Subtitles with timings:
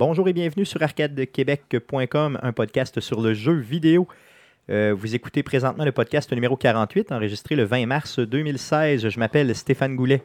[0.00, 4.08] Bonjour et bienvenue sur arcadequebec.com, un podcast sur le jeu vidéo.
[4.70, 9.10] Euh, vous écoutez présentement le podcast numéro 48, enregistré le 20 mars 2016.
[9.10, 10.22] Je m'appelle Stéphane Goulet.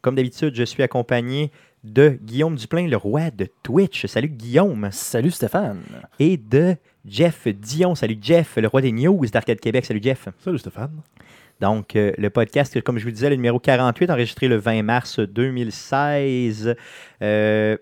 [0.00, 1.52] Comme d'habitude, je suis accompagné
[1.84, 4.06] de Guillaume Duplain, le roi de Twitch.
[4.06, 4.88] Salut Guillaume.
[4.90, 5.82] Salut Stéphane.
[6.18, 6.74] Et de
[7.06, 7.94] Jeff Dion.
[7.94, 9.84] Salut Jeff, le roi des news d'Arcade Québec.
[9.84, 10.30] Salut Jeff.
[10.40, 11.00] Salut Stéphane.
[11.60, 15.20] Donc, euh, le podcast, comme je vous disais, le numéro 48, enregistré le 20 mars
[15.20, 16.74] 2016.
[17.22, 17.76] Euh,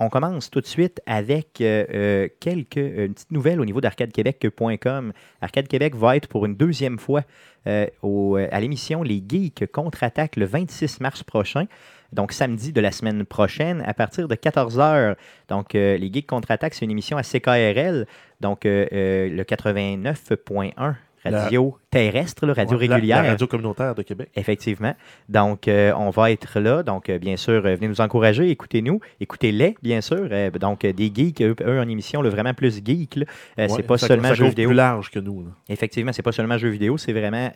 [0.00, 5.12] on commence tout de suite avec euh, euh, quelques une petite nouvelle au niveau d'arcadequebec.com.
[5.40, 7.22] Arcade Québec va être pour une deuxième fois
[7.66, 11.66] euh, au- à l'émission Les Geeks contre-attaque le 26 mars prochain.
[12.12, 15.16] Donc, samedi de la semaine prochaine, à partir de 14h.
[15.48, 18.06] Donc, euh, Les Geeks contre-attaque, c'est une émission à CKRL,
[18.40, 23.22] donc euh, euh, le 89.1 radio terrestre, là, radio Ouais, régulière.
[23.22, 24.30] La, radio communautaire de Québec.
[24.36, 24.94] Effectivement.
[25.28, 26.82] Donc, euh, on va être là.
[26.82, 30.28] Donc, euh, bien sûr, euh, venez nous encourager, écoutez-nous, écoutez-les, bien sûr.
[30.60, 33.16] Donc, des geeks, eux, eux, en émission, là, vraiment plus geek.
[33.56, 34.68] Ouais, c'est pas ça- seulement ça jeux vidéo.
[34.70, 35.42] plus large que nous.
[35.42, 35.48] là.
[35.68, 37.50] Effectivement, c'est pas seulement jeux vidéo, c'est vraiment,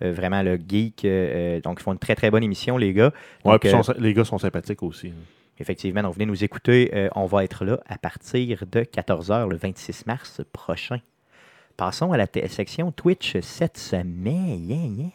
[0.00, 1.06] vraiment le geek.
[1.62, 3.12] donc, ils font une très, très bonne émission, les gars.
[3.44, 5.08] Ouais, Donc, puis sont- les gars sont sympathiques aussi.
[5.08, 5.14] là.
[5.58, 7.08] Effectivement, donc venez nous écouter.
[7.14, 10.98] On va être là à partir de 14h le 26 mars prochain.
[11.76, 15.10] Passons à la section Twitch cette semaine.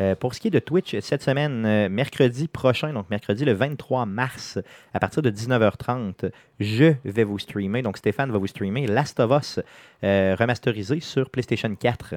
[0.00, 3.52] Euh, pour ce qui est de Twitch, cette semaine, euh, mercredi prochain, donc mercredi le
[3.52, 4.58] 23 mars,
[4.94, 9.30] à partir de 19h30, je vais vous streamer, donc Stéphane va vous streamer Last of
[9.42, 9.60] Us
[10.02, 12.14] euh, remasterisé sur PlayStation 4.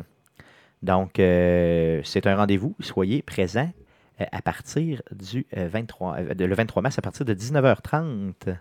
[0.83, 3.71] Donc, c'est un rendez-vous, soyez présents
[4.19, 8.55] à partir du euh, 23, euh, de- le 23 mars, à partir de 19h30.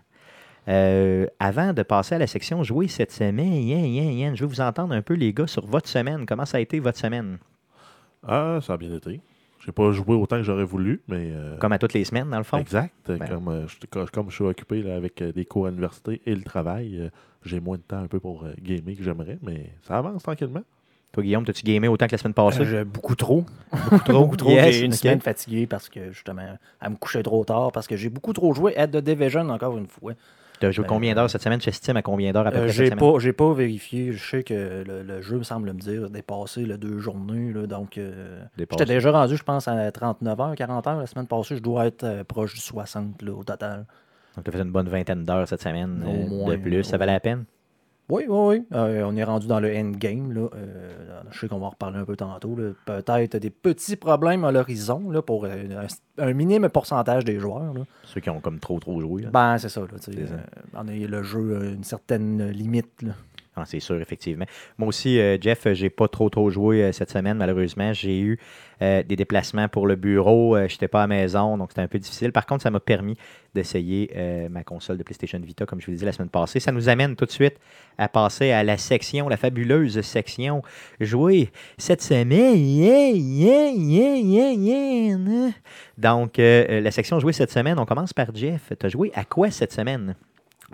[0.67, 4.49] Euh, avant de passer à la section jouer cette semaine, yen, yen, yen, je veux
[4.49, 6.25] vous entendre un peu, les gars, sur votre semaine.
[6.25, 7.37] Comment ça a été votre semaine?
[8.27, 9.21] Ah, ça a bien été.
[9.63, 11.31] J'ai pas joué autant que j'aurais voulu, mais.
[11.31, 12.57] euh, Comme à toutes les semaines, dans le fond?
[12.57, 12.93] Exact.
[13.07, 13.19] Ben.
[13.27, 16.43] Comme, euh, je, comme- je suis occupé là, avec des cours à l'université et le
[16.43, 17.09] travail, euh,
[17.43, 20.61] j'ai moins de temps un peu pour euh, gamer que j'aimerais, mais ça avance tranquillement.
[21.11, 22.61] Toi, Guillaume, t'as-tu gamé autant que la semaine passée?
[22.61, 23.45] Euh, beaucoup trop.
[23.71, 24.19] beaucoup trop?
[24.23, 24.49] Beaucoup trop.
[24.49, 27.95] Yes, j'ai une semaine fatiguée parce que justement, elle me couchait trop tard parce que
[27.95, 30.13] j'ai beaucoup trop joué à The Division encore une fois.
[30.59, 31.59] T'as joué combien d'heures cette semaine?
[31.59, 33.13] Tu estimes à combien d'heures à peu Euh, près j'ai cette semaine?
[33.13, 34.11] pas, j'ai pas vérifié.
[34.11, 37.51] Je sais que le, le jeu me semble me dire dépasser le deux journées.
[37.53, 41.27] Là, donc, euh, j'étais déjà rendu, je pense, à 39 heures, 40 heures la semaine
[41.27, 41.55] passée.
[41.57, 43.85] Je dois être euh, proche du 60 là, au total.
[44.35, 46.83] Donc, t'as fait une bonne vingtaine d'heures cette semaine Au euh, moins, de plus.
[46.83, 47.45] Ça valait la peine?
[48.07, 48.65] Oui, oui, oui.
[48.73, 50.31] Euh, on est rendu dans le endgame.
[50.31, 50.47] Là.
[50.55, 52.55] Euh, je sais qu'on va en reparler un peu tantôt.
[52.85, 55.85] Peut-être des petits problèmes à l'horizon pour euh,
[56.19, 57.73] un, un minime pourcentage des joueurs.
[57.73, 57.81] Là.
[58.03, 59.23] Ceux qui ont comme trop, trop joué.
[59.23, 59.29] là.
[59.31, 59.81] Ben, c'est ça.
[59.81, 60.11] Là, ça.
[60.75, 63.01] on a le jeu a une certaine limite.
[63.01, 63.13] Là.
[63.55, 64.45] Ah, c'est sûr, effectivement.
[64.77, 67.93] Moi aussi, euh, Jeff, j'ai pas trop trop joué euh, cette semaine, malheureusement.
[67.93, 68.37] J'ai eu
[68.81, 70.57] euh, des déplacements pour le bureau.
[70.57, 72.33] Je n'étais pas à la maison, donc c'était un peu difficile.
[72.33, 73.15] Par contre, ça m'a permis
[73.55, 76.59] d'essayer euh, ma console de PlayStation Vita, comme je vous l'ai dit la semaine passée.
[76.59, 77.55] Ça nous amène tout de suite
[77.97, 80.61] à passer à la section, la fabuleuse section
[80.99, 82.35] jouer cette semaine.
[85.97, 88.73] Donc, euh, la section jouer cette semaine, on commence par Jeff.
[88.77, 90.15] Tu as joué à quoi cette semaine?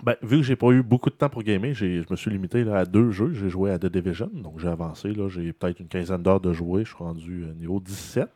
[0.02, 2.64] Ben, vu que j'ai pas eu beaucoup de temps pour gamer, je me suis limité
[2.64, 3.32] là, à deux jeux.
[3.34, 5.12] J'ai joué à The Division, donc j'ai avancé.
[5.28, 6.82] J'ai peut-être une quinzaine d'heures de jouer.
[6.84, 8.28] Je suis rendu euh, niveau 17.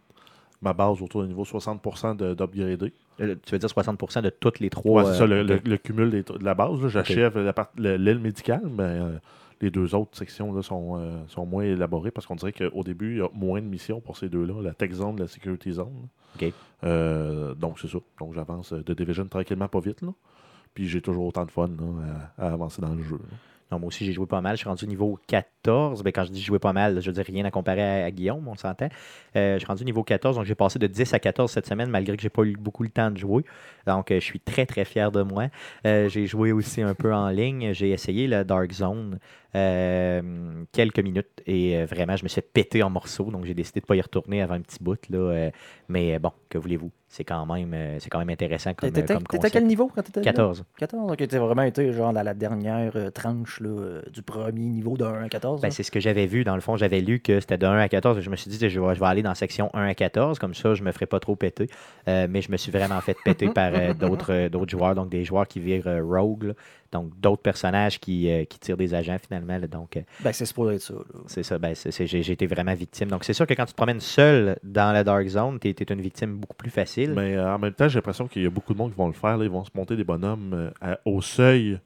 [0.62, 2.92] Ma base autour du niveau 60% de- d'upgrader.
[3.20, 5.02] Euh, Tu veux dire 60% de toutes les trois?
[5.04, 6.86] Ouais, c'est ça, le, euh, le- le cumul des- de la base.
[6.88, 9.16] J'achève l'aile médicale, mais euh,
[9.60, 13.12] les deux autres sections là, sont, euh, sont moins élaborées parce qu'on dirait qu'au début,
[13.16, 16.06] il y a moins de missions pour ces deux-là, la Tech Zone, la Security Zone.
[16.84, 17.98] Euh, donc, c'est ça.
[18.20, 20.00] Donc, j'avance de Division tranquillement, pas vite.
[20.02, 20.08] Là.
[20.76, 21.70] Puis, j'ai toujours autant de fun
[22.38, 23.18] à, avancer dans le jeu.
[23.72, 24.56] Non, moi aussi, j'ai joué pas mal.
[24.56, 26.02] Je suis rendu niveau 14.
[26.02, 28.46] Ben, quand je dis jouer pas mal, je veux dire rien à comparer à, Guillaume,
[28.46, 28.88] on s'entend.
[29.34, 31.88] Euh, je suis rendu niveau 14, donc j'ai passé de 10 à 14 cette semaine,
[31.88, 33.42] malgré que j'ai pas eu beaucoup le temps de jouer.
[33.86, 35.46] Donc, euh, je suis très, très fier de moi.
[35.86, 37.72] Euh, j'ai joué aussi un peu en ligne.
[37.72, 39.18] J'ai essayé la Dark Zone
[39.56, 40.20] euh,
[40.72, 43.30] quelques minutes et euh, vraiment, je me suis péter en morceaux.
[43.30, 44.98] Donc, j'ai décidé de ne pas y retourner avant un petit bout.
[45.08, 45.50] Là, euh,
[45.88, 46.90] mais bon, que voulez-vous?
[47.08, 50.02] C'est quand, même, c'est quand même intéressant comme, T'étais comme t'étais à quel niveau quand
[50.02, 50.24] t'étais là?
[50.24, 50.64] 14.
[50.76, 51.12] 14.
[51.12, 55.22] Ok, t'as vraiment été genre dans la dernière tranche là, du premier niveau de 1
[55.22, 55.62] à 14.
[55.62, 56.44] Ben, c'est ce que j'avais vu.
[56.44, 58.20] Dans le fond, j'avais lu que c'était de 1 à 14.
[58.20, 60.38] Je me suis dit, je vais, je vais aller dans section 1 à 14.
[60.38, 61.68] Comme ça, je me ferai pas trop péter.
[62.06, 64.96] Mais je me suis vraiment fait péter par d'autres d'autres joueurs.
[64.96, 66.44] Donc, des joueurs qui virent rogue.
[66.44, 66.52] là.
[67.00, 69.58] Donc, d'autres personnages qui, euh, qui tirent des agents, finalement.
[69.58, 69.66] là.
[69.66, 70.94] Donc, euh, Ben, c'est supposé être ça.
[71.26, 71.58] c'est ça.
[71.58, 73.08] Ben, j'ai été vraiment victime.
[73.08, 75.72] Donc, c'est sûr que quand tu te promènes seul dans la Dark Zone, tu es,
[75.92, 77.12] une victime beaucoup plus facile.
[77.14, 79.06] Mais euh, en même temps, j'ai l'impression qu'il y a beaucoup de monde qui vont
[79.08, 79.36] le faire.
[79.36, 79.44] là.
[79.44, 81.78] Ils vont se monter des bonhommes euh, à- au seuil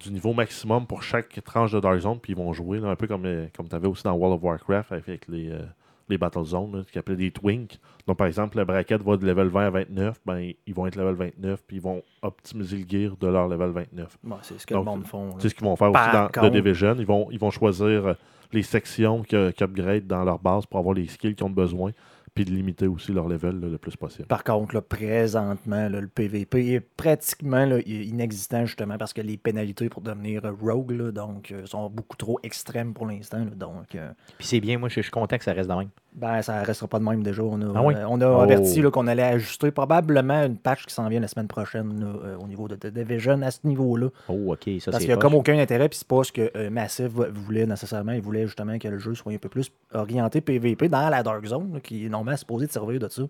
[0.00, 2.96] du niveau maximum pour chaque tranche de Dark Zone, puis ils vont jouer, là, un
[2.96, 5.60] peu comme, euh, comme tu avais aussi dans World of Warcraft avec les, euh,
[6.08, 7.78] les Battle Zones, qui appelaient des Twinks.
[8.06, 10.96] Donc, par exemple, la braquette va de level 20 à 29, ben, ils vont être
[10.96, 14.18] level 29, puis ils vont optimiser le gear de leur level 29.
[14.24, 15.26] Ouais, c'est ce que Donc, le monde font.
[15.28, 15.34] là.
[15.38, 16.96] C'est ce qu'ils vont faire Par aussi dans contre- The Division.
[16.98, 18.14] Ils vont, ils vont choisir euh,
[18.52, 21.90] les sections qui, qui upgrade dans leur base pour avoir les skills qu'ils ont besoin,
[22.36, 24.28] puis de limiter aussi leur level là, le plus possible.
[24.28, 29.38] Par contre, là, présentement, là, le PVP est pratiquement là, inexistant justement parce que les
[29.38, 33.44] pénalités pour devenir rogue là, donc, euh, sont beaucoup trop extrêmes pour l'instant.
[33.56, 35.88] Donc, euh, Puis c'est bien, moi, je je suis content que ça reste de même.
[36.16, 37.42] Ben, ça restera pas de même déjà.
[37.42, 37.94] On a, Ah oui?
[37.94, 38.40] euh, on a Oh.
[38.40, 42.36] averti là, qu'on allait ajuster probablement une patch qui s'en vient la semaine prochaine euh,
[42.38, 44.08] au niveau de Division à ce niveau-là.
[44.28, 45.22] Oh, OK, ça, Parce c'est qu'il n'y a poche.
[45.22, 48.12] comme aucun intérêt, puis c'est pas ce que euh, Massive voulait nécessairement.
[48.12, 51.44] Il voulait justement que le jeu soit un peu plus orienté PVP dans la Dark
[51.44, 53.22] Zone, là, qui est normalement supposé de servir de ça.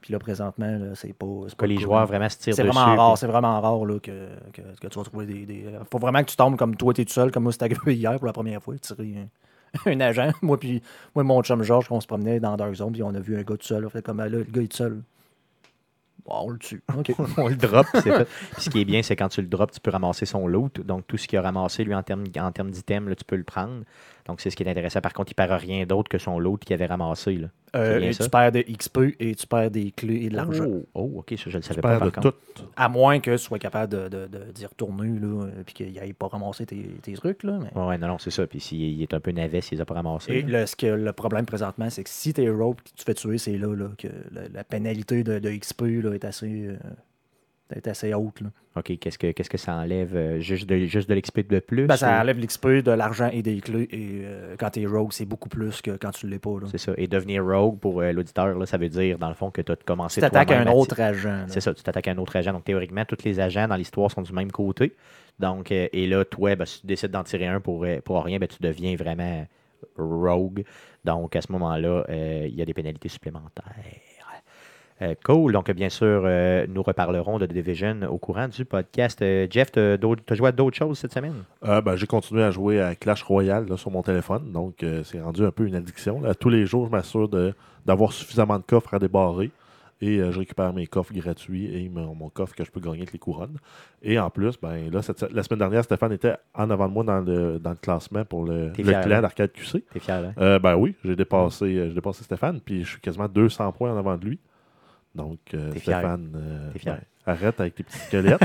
[0.00, 1.26] Puis là, présentement, c'est pas.
[1.46, 2.06] c'est Que pas les joueurs là.
[2.06, 4.10] vraiment se tirent C'est vraiment rare, c'est vraiment rare là, que,
[4.52, 7.04] que, que tu vas trouver des, des- Faut vraiment que tu tombes comme toi, t'es
[7.04, 9.28] tout seul, comme moi, c'était arrivé hier pour la première fois, tirer
[9.86, 10.32] un agent.
[10.42, 10.82] Moi, puis
[11.14, 13.36] moi, et mon chum Georges, on se promenait dans Dark Zone, puis on a vu
[13.36, 13.86] un gars tout seul.
[13.86, 15.02] On fait comme ah, là, le gars est tout seul.
[16.24, 16.82] Bon, on le tue.
[17.36, 17.86] On le drop.
[17.94, 18.28] c'est fait.
[18.52, 20.80] Puis ce qui est bien, c'est quand tu le drops, tu peux ramasser son loot.
[20.80, 23.42] Donc, tout ce qu'il a ramassé, lui, en termes, en termes d'items, tu peux le
[23.42, 23.82] prendre.
[24.26, 25.00] Donc, c'est ce qui est intéressant.
[25.00, 27.38] Par contre, il ne perd rien d'autre que son loot qu'il avait ramassé.
[27.38, 27.48] Là.
[27.74, 30.66] Euh, et tu perds de XP et tu perds des clés et de l'argent.
[30.68, 31.88] Oh, oh, OK, ça, je ne le savais Tu pas.
[31.88, 32.36] perds Par de contre.
[32.54, 32.64] tout.
[32.76, 35.92] À moins que tu sois capable de, de, de- d'y retourner, là, euh, puis qu'il
[35.92, 37.42] n'aille pas ramasser tes, tes trucs.
[37.44, 37.80] Là, mais...
[37.80, 38.46] Ouais, non, non, c'est ça.
[38.46, 40.32] Puis s'il il est un peu navet, s'il les a pas ramassés.
[40.32, 43.38] Et le, ce que, le problème présentement, c'est que si t'es que tu fais tuer,
[43.38, 46.76] c'est là, là que la, la pénalité de, de XP là, est, assez, euh,
[47.74, 48.40] est assez haute.
[48.40, 48.48] Là.
[48.76, 50.14] OK, qu'est-ce que, qu'est-ce que ça enlève?
[50.16, 51.86] euh, juste de, juste de l'XP de plus?
[51.86, 53.88] Ben, ça ou- enlève l'XP, de l'argent et des clés.
[53.90, 56.50] Et euh, quand t'es rogue, c'est beaucoup plus que quand tu l'es pas.
[56.70, 56.92] C'est ça.
[56.96, 59.72] Et devenir rogue pour euh, l'auditeur, là, ça veut dire, dans le fond, que tu
[59.72, 61.44] as commencé Tu t'attaques à un autre agent.
[61.48, 62.52] C'est ça, tu t'attaques à un autre agent.
[62.52, 64.94] Donc, théoriquement, tous les agents dans l'histoire sont du même côté.
[65.38, 68.46] Donc, et là, toi, ben, si tu décides d'en tirer un pour, pour rien, ben,
[68.48, 69.46] tu deviens vraiment
[69.96, 70.64] rogue.
[71.04, 72.04] Donc, à ce moment-là,
[72.46, 73.74] il y a des pénalités supplémentaires.
[75.02, 75.52] Euh, cool.
[75.52, 79.20] Donc, bien sûr, euh, nous reparlerons de The Division au courant du podcast.
[79.20, 81.42] Euh, Jeff, tu as joué à d'autres choses cette semaine?
[81.60, 85.44] Ben, j'ai continué à jouer à Clash Royale là, sur mon téléphone, donc c'est rendu
[85.44, 86.20] un peu une addiction.
[86.20, 86.34] là.
[86.34, 87.28] Tous les jours, je m'assure
[87.84, 89.50] d'avoir suffisamment de coffres à débarrer
[90.00, 93.12] et je récupère mes coffres gratuits et mon, mon coffre que je peux gagner avec
[93.12, 93.56] les couronnes.
[94.02, 97.04] Et en plus, ben, là, cette- la semaine dernière, Stéphane était en avant de moi
[97.04, 99.22] dans le, dans le classement pour le, le fier, clan hein?
[99.22, 99.84] d'Arcade QC.
[99.92, 100.58] T'es fier, hein?
[100.58, 104.16] Ben oui, j'ai dépassé, j'ai dépassé Stéphane, puis je suis quasiment 200 points en avant
[104.16, 104.38] de lui.
[105.14, 105.70] Donc, euh.
[105.76, 108.40] Stéphane, euh, ben, arrête avec tes petits squelettes.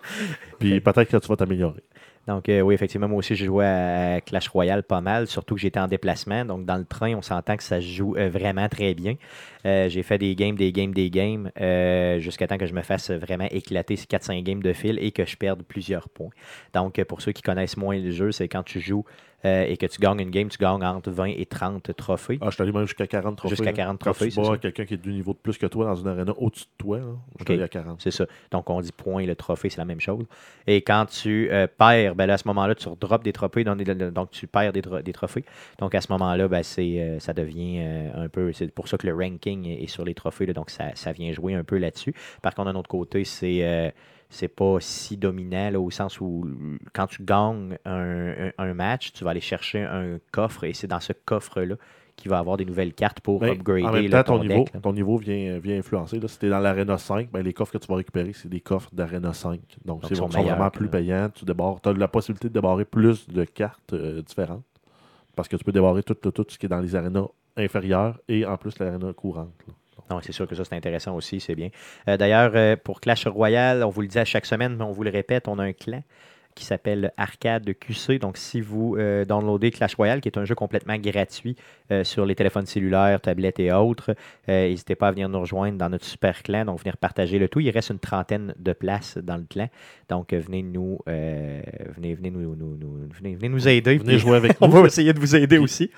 [0.58, 1.82] puis peut-être que tu vas t'améliorer.
[2.26, 5.60] Donc, euh, oui, effectivement, moi aussi, j'ai joué à Clash Royale pas mal, surtout que
[5.60, 6.44] j'étais en déplacement.
[6.44, 9.14] Donc, dans le train, on s'entend que ça se joue euh, vraiment très bien.
[9.64, 12.82] Euh, j'ai fait des games, des games, des games, euh, jusqu'à temps que je me
[12.82, 16.30] fasse vraiment éclater ces 4-5 games de fil et que je perde plusieurs points.
[16.74, 19.04] Donc, pour ceux qui connaissent moins le jeu, c'est quand tu joues
[19.44, 22.38] euh, et que tu gagnes une game, tu gagnes entre 20 et 30 trophées.
[22.40, 23.56] Ah, je allé même jusqu'à 40 trophées.
[23.56, 23.72] Jusqu'à là.
[23.72, 24.56] 40 Quand trophées, tu bats ça.
[24.58, 26.98] quelqu'un qui est du niveau de plus que toi dans une arena au-dessus de toi,
[26.98, 27.04] là,
[27.46, 28.00] je à 40.
[28.00, 28.26] C'est ça.
[28.50, 30.24] Donc, on dit point, le trophée, c'est la même chose.
[30.66, 34.30] Et quand tu euh, perds, ben là, à ce moment-là, tu redrops des trophées, donc
[34.30, 35.44] tu perds des, des trophées.
[35.78, 38.52] Donc, à ce moment-là, ben, c'est, euh, ça devient euh, un peu.
[38.52, 41.12] C'est pour ça que le ranking est, est sur les trophées, là, donc ça, ça
[41.12, 42.14] vient jouer un peu là-dessus.
[42.42, 43.92] Par contre, d'un autre côté, c'est.
[44.28, 46.46] C'est pas si dominant là, au sens où
[46.92, 50.86] quand tu gagnes un, un- un match, tu vas aller chercher un coffre et c'est
[50.88, 51.76] dans ce coffre-là
[52.16, 54.72] qu'il va avoir des nouvelles cartes pour Ben, upgrader en même là, ton, niveau, deck,
[54.74, 54.80] là.
[54.80, 56.18] ton niveau vient, vient influencer.
[56.18, 56.28] Là.
[56.28, 58.60] Si tu es dans l'Arena 5, ben, les coffres que tu vas récupérer, c'est des
[58.60, 59.60] coffres d'Arena 5.
[59.84, 61.28] Donc, ils sont vraiment plus payants.
[61.34, 61.44] Tu
[61.88, 64.64] as la possibilité de débarrer plus de cartes euh, différentes.
[65.34, 67.26] Parce que tu peux débarrer tout, tout, tout ce qui est dans les arénas
[67.58, 69.52] inférieures et en plus l'aréna courante.
[69.68, 69.74] là.
[70.10, 71.70] Non, c'est sûr que ça, c'est intéressant aussi, c'est bien.
[72.08, 74.92] Euh, D'ailleurs, euh, pour Clash Royale, on vous le dit à chaque semaine, mais on
[74.92, 76.02] vous le répète, on a un clan
[76.54, 78.18] qui s'appelle Arcade QC.
[78.18, 81.54] Donc, si vous euh, downloadez Clash Royale, qui est un jeu complètement gratuit
[81.90, 84.14] euh, sur les téléphones cellulaires, tablettes et autres,
[84.48, 87.48] euh, n'hésitez pas à venir nous rejoindre dans notre super clan, donc venir partager le
[87.48, 87.60] tout.
[87.60, 89.68] Il reste une trentaine de places dans le clan.
[90.08, 93.98] Donc, venez nous, venez, venez nous, nous- nous- venez, venez nous aider.
[93.98, 94.80] Venez jouer avec On nous.
[94.80, 95.90] va essayer de vous aider aussi.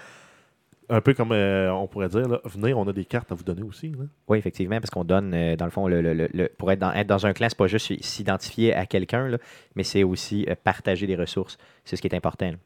[0.90, 3.44] Un peu comme euh, on pourrait dire, là, venez, on a des cartes à vous
[3.44, 3.90] donner aussi.
[3.90, 4.04] là.
[4.26, 6.92] Oui, effectivement, parce qu'on donne, euh, dans le fond, le, le- le- pour être dans,
[6.92, 9.36] être dans un clan, c'est pas juste s'identifier à quelqu'un,
[9.74, 11.58] mais c'est aussi euh, partager des ressources.
[11.84, 12.50] C'est ce qui est important.
[12.50, 12.56] là.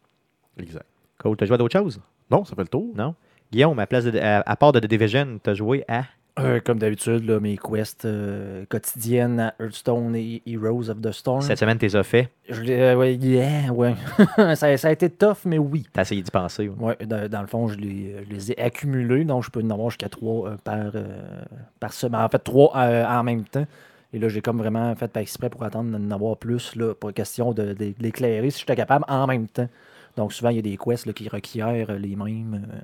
[0.63, 0.87] Exact.
[1.19, 1.37] Cool.
[1.37, 2.01] Tu as joué à d'autres choses?
[2.31, 2.93] Non, ça fait le tour.
[2.95, 3.15] Non?
[3.51, 6.05] Guillaume, à, place de, à, à part de The Division, tu as joué à?
[6.39, 11.43] Euh, comme d'habitude, là, mes quests euh, quotidiennes à Hearthstone et Heroes of the Storm.
[11.43, 12.31] Cette semaine, tu les as fait.
[12.49, 13.95] Je l'ai- euh, ouais, yeah, ouais.
[14.57, 15.85] ça, ça a été tough, mais oui.
[15.93, 16.71] Tu as essayé d'y penser.
[16.71, 16.97] ouais.
[16.99, 19.69] Ouais, dans, dans le fond, je les, je les ai accumulés, donc je peux en
[19.69, 21.43] avoir jusqu'à trois euh, par, euh,
[21.81, 22.23] par semaine.
[22.23, 23.67] En fait, trois euh, en même temps.
[24.15, 27.13] Et là, j'ai comme vraiment fait par exprès pour attendre d'en avoir plus, là, pour
[27.13, 29.69] question de, de- d'éclairer si j'étais capable en même temps.
[30.17, 32.79] Donc souvent, il y a des quests là, qui requièrent les mêmes, euh,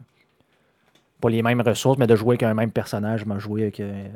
[1.21, 3.27] pas les mêmes ressources, mais de jouer avec un même personnage.
[3.27, 4.07] Moi, jouer avec euh,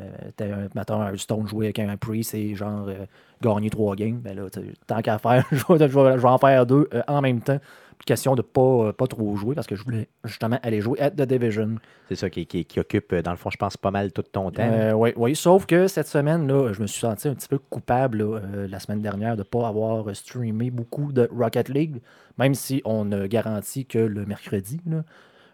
[0.41, 3.07] un, mettons, un Stone, jouer avec un Priest et genre euh,
[3.41, 4.19] gagner trois games.
[4.19, 4.45] Ben là,
[4.87, 7.59] tant qu'à faire, je vais, je en faire deux euh, en même temps.
[7.99, 11.11] Puis question de pas, pas trop jouer parce que je voulais justement aller jouer à
[11.11, 11.77] The Division.
[12.09, 14.51] C'est ça qui, qui- qui occupe, dans le fond, je pense, pas mal tout ton
[14.51, 14.63] temps.
[14.97, 18.19] Oui, oui, sauf que cette semaine, là, je me suis senti un petit peu coupable
[18.19, 22.01] là, la semaine dernière de ne pas avoir streamé beaucoup de Rocket League,
[22.39, 24.81] même si on ne garantit que le mercredi.
[24.87, 25.03] là.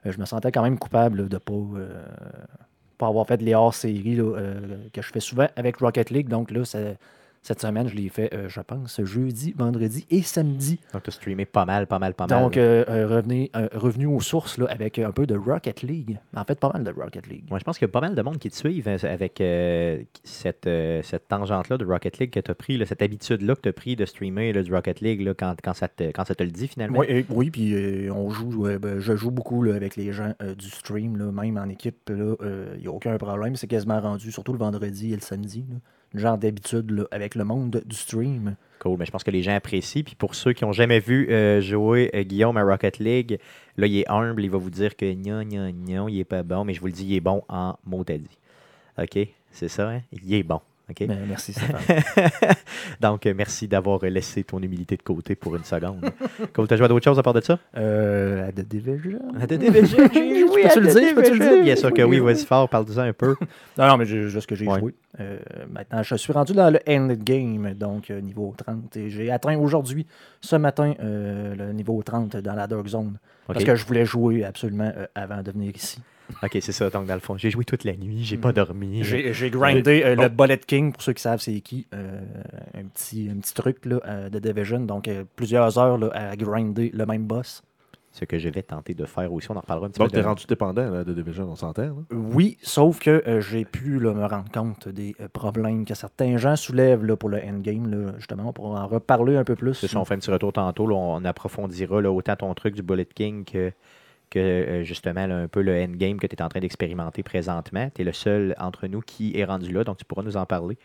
[0.08, 1.88] Euh, je me sentais quand même coupable de ne pas, euh,
[2.98, 6.28] pas avoir fait les hors-séries euh, que je fais souvent avec Rocket League.
[6.28, 6.78] Donc là, ça-
[7.42, 10.78] cette semaine, je l'ai fait, euh, je pense, jeudi, vendredi et samedi.
[10.92, 12.42] Donc, tu as streamé pas mal, pas mal, pas mal.
[12.42, 16.18] Donc, euh, euh, revenez- euh, revenu aux sources là, avec un peu de Rocket League.
[16.36, 17.44] En fait, pas mal de Rocket League.
[17.50, 20.02] Moi, je pense qu'il y a pas mal de monde qui te suivent avec euh,
[20.24, 23.60] cette, euh, cette tangente-là de Rocket League que tu as pris, là, cette habitude-là que
[23.62, 26.24] tu as pris de streamer là, du Rocket League là, quand, quand, ça te, quand
[26.26, 26.98] ça te le dit finalement.
[26.98, 30.32] Oui, et- oui puis euh, on joue, ben, je joue beaucoup là, avec les gens
[30.42, 32.36] euh, du stream, là, même en équipe, il
[32.80, 33.56] n'y a aucun problème.
[33.56, 35.64] C'est quasiment rendu, surtout le vendredi et le samedi.
[36.14, 38.56] Genre d'habitude avec le monde du stream.
[38.78, 40.02] Cool, mais je pense que les gens apprécient.
[40.02, 43.38] Puis pour ceux qui n'ont jamais vu euh, jouer euh, Guillaume à Rocket League,
[43.76, 46.42] là, il est humble, il va vous dire que non, non, non, il est pas
[46.42, 48.04] bon, mais je vous le dis, il est bon en mot.
[48.98, 49.18] OK?
[49.50, 50.02] C'est ça, hein?
[50.12, 50.60] Il est bon.
[51.00, 51.54] Ben, merci.
[53.00, 56.00] Donc, euh, merci d'avoir laissé ton humilité de côté pour une seconde.
[56.54, 57.58] Cool, t'as joué à d'autres choses à part de ça?
[57.76, 59.18] euh, à The Division.
[59.40, 61.14] À The Division, j'ai joué Peux-tu le dire?
[61.14, 61.62] Peux-tu le dire?
[61.64, 63.34] Bien sûr que Oui, vas-y fort, parle-en un peu.
[63.76, 64.78] Non, non, mais juste que j'ai Ouais.
[64.80, 64.94] joué.
[65.20, 65.38] Euh,
[65.70, 68.96] maintenant, je suis rendu dans le endgame, donc euh, niveau 30.
[68.96, 70.06] Et j'ai atteint aujourd'hui,
[70.40, 73.18] ce matin, euh, le niveau 30 dans la Dark Zone.
[73.46, 76.00] Parce que je voulais jouer absolument avant de venir ici.
[76.42, 76.90] OK, c'est ça.
[76.90, 78.54] Donc, dans le fond, j'ai joué toute la nuit, j'ai pas Mhm.
[78.54, 79.04] dormi.
[79.04, 80.22] J'ai j'ai grindé euh, Bon.
[80.24, 81.86] le Bullet King, pour ceux qui savent c'est qui.
[81.94, 82.20] euh,
[82.74, 84.80] un, petit, un petit truc là, euh, de Division.
[84.80, 87.62] Donc, euh, plusieurs heures là, à grinder le même boss.
[88.10, 89.48] Ce que je vais tenter de faire aussi.
[89.50, 90.14] On en reparlera un petit Donc, peu.
[90.16, 91.90] t'es de- rendu dépendant là, de Division, on s'entend.
[92.10, 96.36] Oui, sauf que euh, j'ai pu là, me rendre compte des euh, problèmes que certains
[96.36, 97.88] gens soulèvent là, pour le endgame.
[97.90, 99.74] Là, justement, pour en reparler un peu plus.
[99.74, 100.86] C'est ça, on fait un petit retour tantôt.
[100.86, 103.72] là, on approfondira là, autant ton truc du Bullet King que,
[104.30, 107.90] que euh, justement un peu le endgame que tu es en train d'expérimenter présentement.
[107.94, 110.46] Tu es le seul entre nous qui est rendu là, donc tu pourras nous en
[110.46, 110.76] parler.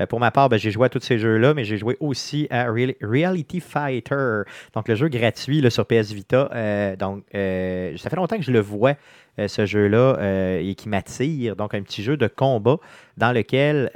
[0.00, 2.46] Euh, pour ma part, ben, j'ai joué à tous ces jeux-là, mais j'ai joué aussi
[2.50, 4.42] à Real- Reality Fighter,
[4.74, 6.48] donc le jeu gratuit sur PS Vita.
[6.54, 8.94] Euh, donc, ça fait longtemps que je le vois,
[9.38, 11.56] ce jeu-là, et qui m'attire.
[11.56, 12.76] Donc, un petit jeu de combat
[13.18, 13.90] dans lequel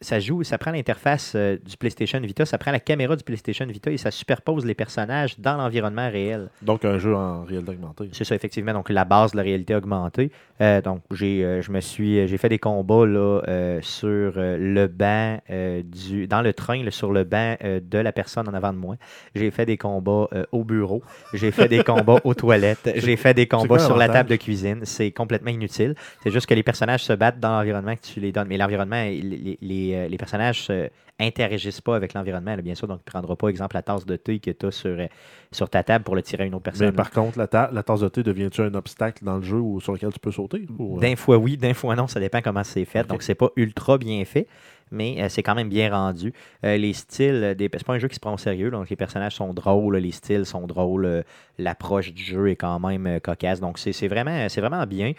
[0.00, 3.64] ça joue, ça prend l'interface euh, du PlayStation Vita, ça prend la caméra du PlayStation
[3.66, 6.50] Vita et ça superpose les personnages dans l'environnement réel.
[6.62, 8.10] Donc, un jeu en réalité augmentée.
[8.12, 8.74] C'est ça, effectivement.
[8.74, 10.30] Donc, la base de la réalité augmentée.
[10.60, 13.40] Euh, donc, j'ai, euh, je me suis, j'ai fait des combats là,
[13.80, 18.54] sur le banc du, dans le train, là, sur le banc de la personne en
[18.54, 18.96] avant de moi.
[19.34, 21.02] J'ai fait des combats au bureau.
[21.32, 22.90] J'ai fait des combats aux toilettes.
[22.96, 24.80] J'ai fait des combats sur la table de cuisine.
[24.84, 25.94] C'est complètement inutile.
[26.22, 28.48] C'est juste que les personnages se battent dans l'environnement que tu les donnes.
[28.48, 30.88] Mais l'environnement, les, les, les, euh, les personnages se
[31.18, 32.86] interagissent pas avec l'environnement, bien sûr.
[32.86, 35.06] Donc, tu ne prendras pas, exemple, la tasse de thé que tu as sur, euh,
[35.50, 36.88] sur ta table pour le tirer à une autre personne.
[36.88, 39.58] Mais par contre, la, ta- la tasse de thé devient-tu un obstacle dans le jeu
[39.58, 40.66] ou sur lequel tu peux sauter?
[40.78, 41.00] ou, euh?
[41.00, 43.00] D'un fois oui, d'un fois non, ça dépend comment c'est fait.
[43.00, 43.06] Ok.
[43.06, 44.46] Donc, c'est pas ultra bien fait,
[44.90, 46.34] mais euh, c'est quand même bien rendu.
[46.64, 47.70] Euh, les styles, euh, des...
[47.72, 50.12] c'est pas un jeu qui se prend au sérieux, donc les personnages sont drôles, les
[50.12, 51.22] styles sont drôles, euh,
[51.58, 53.60] l'approche du jeu est quand même euh, cocasse.
[53.60, 55.12] Donc, c'est c'est vraiment, c'est vraiment bien.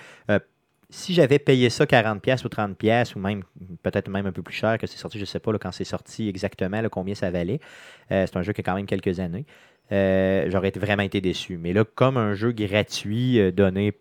[0.90, 3.44] Si j'avais payé ça 40$ ou 30$, ou même
[3.84, 5.84] peut-être même un peu plus cher que c'est sorti, je ne sais pas quand c'est
[5.84, 7.60] sorti exactement combien ça valait.
[8.12, 9.46] Euh, c'est un jeu qui a quand même quelques années.
[9.92, 11.58] Euh, J'aurais vraiment été déçu.
[11.58, 13.94] Mais là, comme un jeu gratuit euh, donné,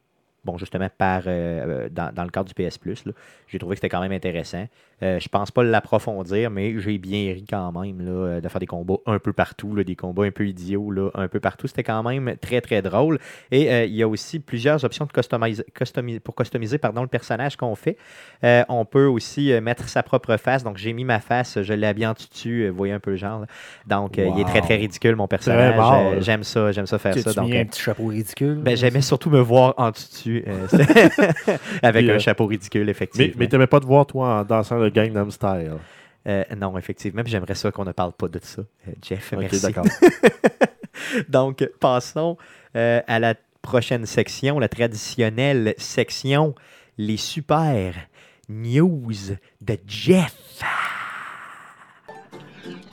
[0.47, 3.05] bon, justement, par, euh, euh, dans, dans le cadre du PS Plus,
[3.49, 4.67] j'ai trouvé que c'était quand même intéressant.
[5.03, 8.67] Euh, je pense pas l'approfondir, mais j'ai bien ri quand même là, de faire des
[8.67, 11.67] combats un peu partout, là, des combats un peu idiots là, un peu partout.
[11.67, 13.19] C'était quand même très très drôle.
[13.51, 17.09] Et euh, il y a aussi plusieurs options de customiser, customiser- pour customiser pardon, le
[17.09, 17.99] personnage qu'on fait.
[18.43, 20.65] On peut aussi mettre sa propre face.
[20.65, 23.17] Donc j'ai mis ma face, je l'ai habillé en tutu, vous voyez un peu le
[23.17, 23.41] genre.
[23.41, 23.47] là.
[23.87, 26.23] Donc il est très très ridicule mon personnage.
[26.25, 27.33] j'aime ça, j'aime ça faire Tu, ça.
[27.33, 28.55] tu Donc, un petit chapeau ridicule.
[28.63, 30.67] ben, j'aimais surtout me voir en tutu, euh,
[31.83, 33.35] avec Puis, un euh, chapeau ridicule, Mais, effectivement.
[33.39, 35.73] mais t'aimais pas te voir, toi, en dansant le Gangnam Style?
[36.29, 39.33] Euh, non, effectivement, j'aimerais ça qu'on ne parle pas de ça, euh, Jeff.
[39.33, 39.63] Ok, merci.
[39.63, 39.85] d'accord.
[41.29, 42.37] Donc, passons
[42.75, 46.55] euh, à la prochaine section, la traditionnelle section,
[46.99, 47.95] les super
[48.49, 49.13] news
[49.61, 50.35] de Jeff.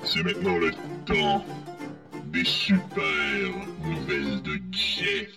[0.04, 0.72] C'est maintenant le
[1.06, 1.44] temps
[2.26, 2.94] des super
[3.84, 5.30] nouvelles de Jeff.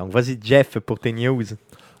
[0.00, 1.44] Donc, vas-y, Jeff, pour tes news.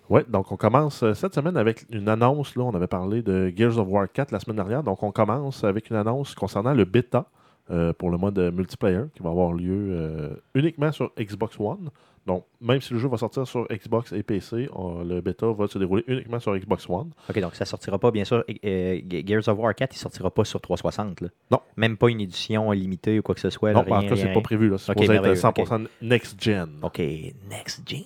[0.08, 2.56] Oui, donc on commence euh, cette semaine avec une annonce.
[2.56, 4.82] Là, on avait parlé de Gears of War 4 la semaine dernière.
[4.82, 7.26] Donc on commence avec une annonce concernant le bêta
[7.70, 11.90] euh, pour le mode multiplayer qui va avoir lieu euh, uniquement sur Xbox One.
[12.30, 15.66] Donc, même si le jeu va sortir sur Xbox et PC, on- le bêta va
[15.66, 17.10] se dérouler uniquement sur Xbox One.
[17.28, 18.44] OK, donc ça sortira pas, bien sûr.
[18.64, 21.22] euh, Gears of War 4, il sortira pas sur 360.
[21.22, 21.28] Là.
[21.50, 21.58] Non.
[21.76, 23.72] Même pas une édition limitée ou quoi que ce soit.
[23.72, 24.42] non, là, en rien, tout cas, c'est rien, pas rien.
[24.42, 24.68] prévu.
[24.68, 24.78] là.
[24.78, 26.68] C'est Ok, supposé être merveilleux, 100% next-gen.
[26.82, 26.98] OK,
[27.50, 27.98] next gen.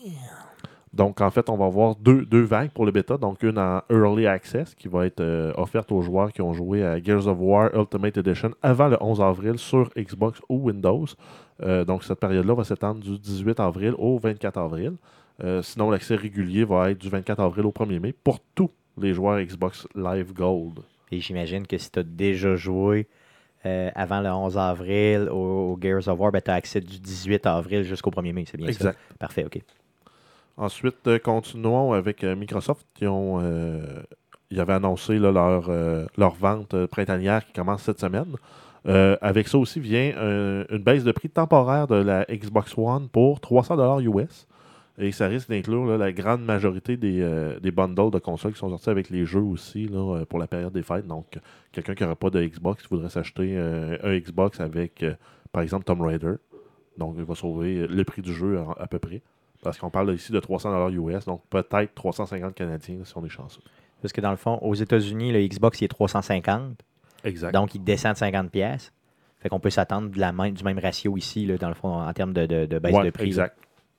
[0.94, 3.16] Donc, en fait, on va avoir deux, deux vagues pour le bêta.
[3.16, 6.84] Donc, une en Early Access qui va être euh, offerte aux joueurs qui ont joué
[6.84, 11.06] à Gears of War Ultimate Edition avant le 11 avril sur Xbox ou Windows.
[11.62, 14.92] Euh, donc, cette période-là va s'étendre du 18 avril au 24 avril.
[15.42, 19.12] Euh, sinon, l'accès régulier va être du 24 avril au 1er mai pour tous les
[19.14, 20.78] joueurs Xbox Live Gold.
[21.10, 23.08] Et j'imagine que si tu as déjà joué
[23.66, 27.00] euh, avant le 11 avril au, au Gears of War, ben, tu as accès du
[27.00, 28.44] 18 avril jusqu'au 1er mai.
[28.46, 28.96] C'est bien Exact.
[28.96, 29.16] ça?
[29.18, 29.60] Parfait, OK.
[30.56, 33.40] Ensuite, euh, continuons avec euh, Microsoft qui ont.
[33.42, 34.02] euh,
[34.50, 35.68] ils avaient annoncé leur,
[36.16, 38.36] leur vente printanière qui commence cette semaine.
[38.84, 40.12] Avec ça aussi vient
[40.70, 44.46] une baisse de prix temporaire de la Xbox One pour 300 US.
[44.98, 48.90] Et ça risque d'inclure la grande majorité des, des bundles de consoles qui sont sortis
[48.90, 49.90] avec les jeux aussi
[50.28, 51.08] pour la période des fêtes.
[51.08, 51.36] Donc,
[51.72, 55.04] quelqu'un qui n'aurait pas de Xbox, qui voudrait s'acheter un Xbox avec,
[55.50, 56.34] par exemple, Tomb Raider.
[56.96, 59.20] Donc, il va sauver le prix du jeu à peu près.
[59.64, 63.62] Parce qu'on parle ici de 300 US, donc peut-être 350 Canadiens si on est chanceux.
[64.02, 66.78] Parce que dans le fond, aux États-Unis, le Xbox il est 350.
[67.24, 67.52] Exact.
[67.54, 68.92] Donc, il descend de 50 pièces.
[69.40, 71.88] Fait qu'on peut s'attendre de la même, du même ratio ici, là, dans le fond,
[72.02, 73.24] en termes de, de, de baisse Ouais, de prix.
[73.24, 73.28] là.
[73.28, 73.56] exact.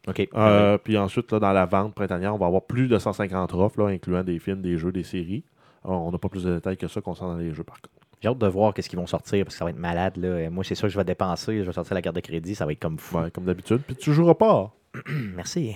[0.08, 0.28] OK.
[0.36, 3.82] Euh, puis ensuite, là, dans la vente printanière, on va avoir plus de 150 offres,
[3.82, 5.44] là, incluant des films, des jeux, des séries.
[5.84, 7.90] Alors, on n'a pas plus de détails que ça concernant les jeux, par contre.
[8.22, 10.18] J'ai hâte de voir qu'est-ce qu'ils vont sortir parce que ça va être malade.
[10.18, 10.50] Là.
[10.50, 11.60] Moi, c'est ça que je vais dépenser.
[11.60, 12.56] Je vais sortir la carte de crédit.
[12.56, 13.18] Ça va être comme fou.
[13.18, 13.82] Ouais, comme d'habitude.
[13.86, 14.72] Puis tu joueras pas.
[15.36, 15.76] Merci.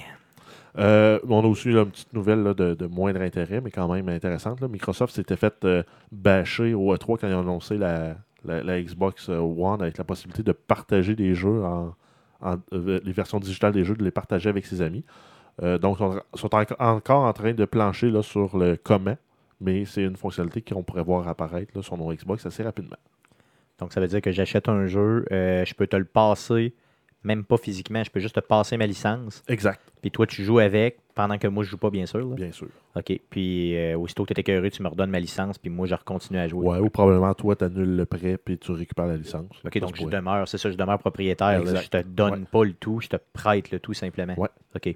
[0.77, 3.91] Euh, on a aussi là, une petite nouvelle là, de, de moindre intérêt, mais quand
[3.91, 4.61] même intéressante.
[4.61, 4.67] là.
[4.67, 9.29] Microsoft s'était fait euh, bâcher au E3 quand ils ont annoncé la, la- la Xbox
[9.29, 11.95] euh, One avec la possibilité de partager des jeux, en,
[12.41, 15.03] en- euh, les versions digitales des jeux, de les partager avec ses amis.
[15.81, 19.17] Donc, ils sont en- encore en train de plancher là, sur le comment,
[19.59, 22.95] mais c'est une fonctionnalité qu'on pourrait voir apparaître sur nos Xbox assez rapidement.
[23.79, 26.73] Donc, ça veut dire que j'achète un jeu, je peux te le passer,
[27.23, 29.43] même pas physiquement, je peux juste te passer ma licence.
[29.47, 32.19] Exact, Puis toi, tu joues avec pendant que moi, je joue pas, bien sûr.
[32.19, 32.35] là.
[32.35, 32.67] bien sûr.
[32.95, 33.19] OK.
[33.29, 35.95] Puis euh, aussitôt que tu es écœuré, tu me redonnes ma licence, puis moi, je
[36.05, 36.65] continue à jouer.
[36.65, 39.49] Ouais, ou probablement toi, tu annules le prêt puis tu récupères la licence.
[39.65, 41.61] OK, donc je demeure, c'est ça, je demeure propriétaire.
[41.63, 41.81] là.
[41.81, 42.45] Je te donne Ouais.
[42.51, 44.35] pas le tout, je te prête le tout simplement.
[44.37, 44.49] Ouais.
[44.75, 44.95] OK.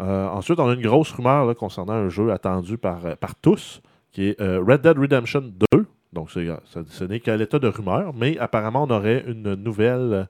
[0.00, 3.34] Euh, ensuite, on a une grosse rumeur là, concernant un jeu attendu par, euh, par
[3.36, 3.80] tous,
[4.12, 5.40] qui est euh, Red Dead Redemption
[5.72, 5.86] 2.
[6.12, 6.40] Donc, ça-
[6.88, 10.28] ce n'est qu'à l'état de rumeur, mais apparemment, on aurait une nouvelle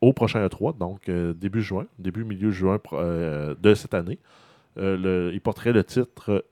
[0.00, 4.18] au prochain E3, donc euh, début juin, début milieu juin euh, de cette année.
[4.78, 6.44] Euh, le- il porterait le titre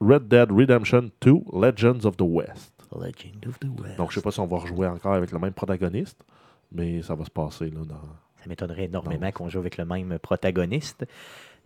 [0.00, 2.72] Red Dead Redemption 2 Legends of the West.
[2.94, 3.96] Legend of the West.
[3.96, 6.24] Donc, je ne sais pas si on va rejouer encore avec le même protagoniste,
[6.72, 8.00] mais ça va se passer là, dans,
[8.40, 11.04] Ça m'étonnerait énormément qu'on joue avec le même protagoniste.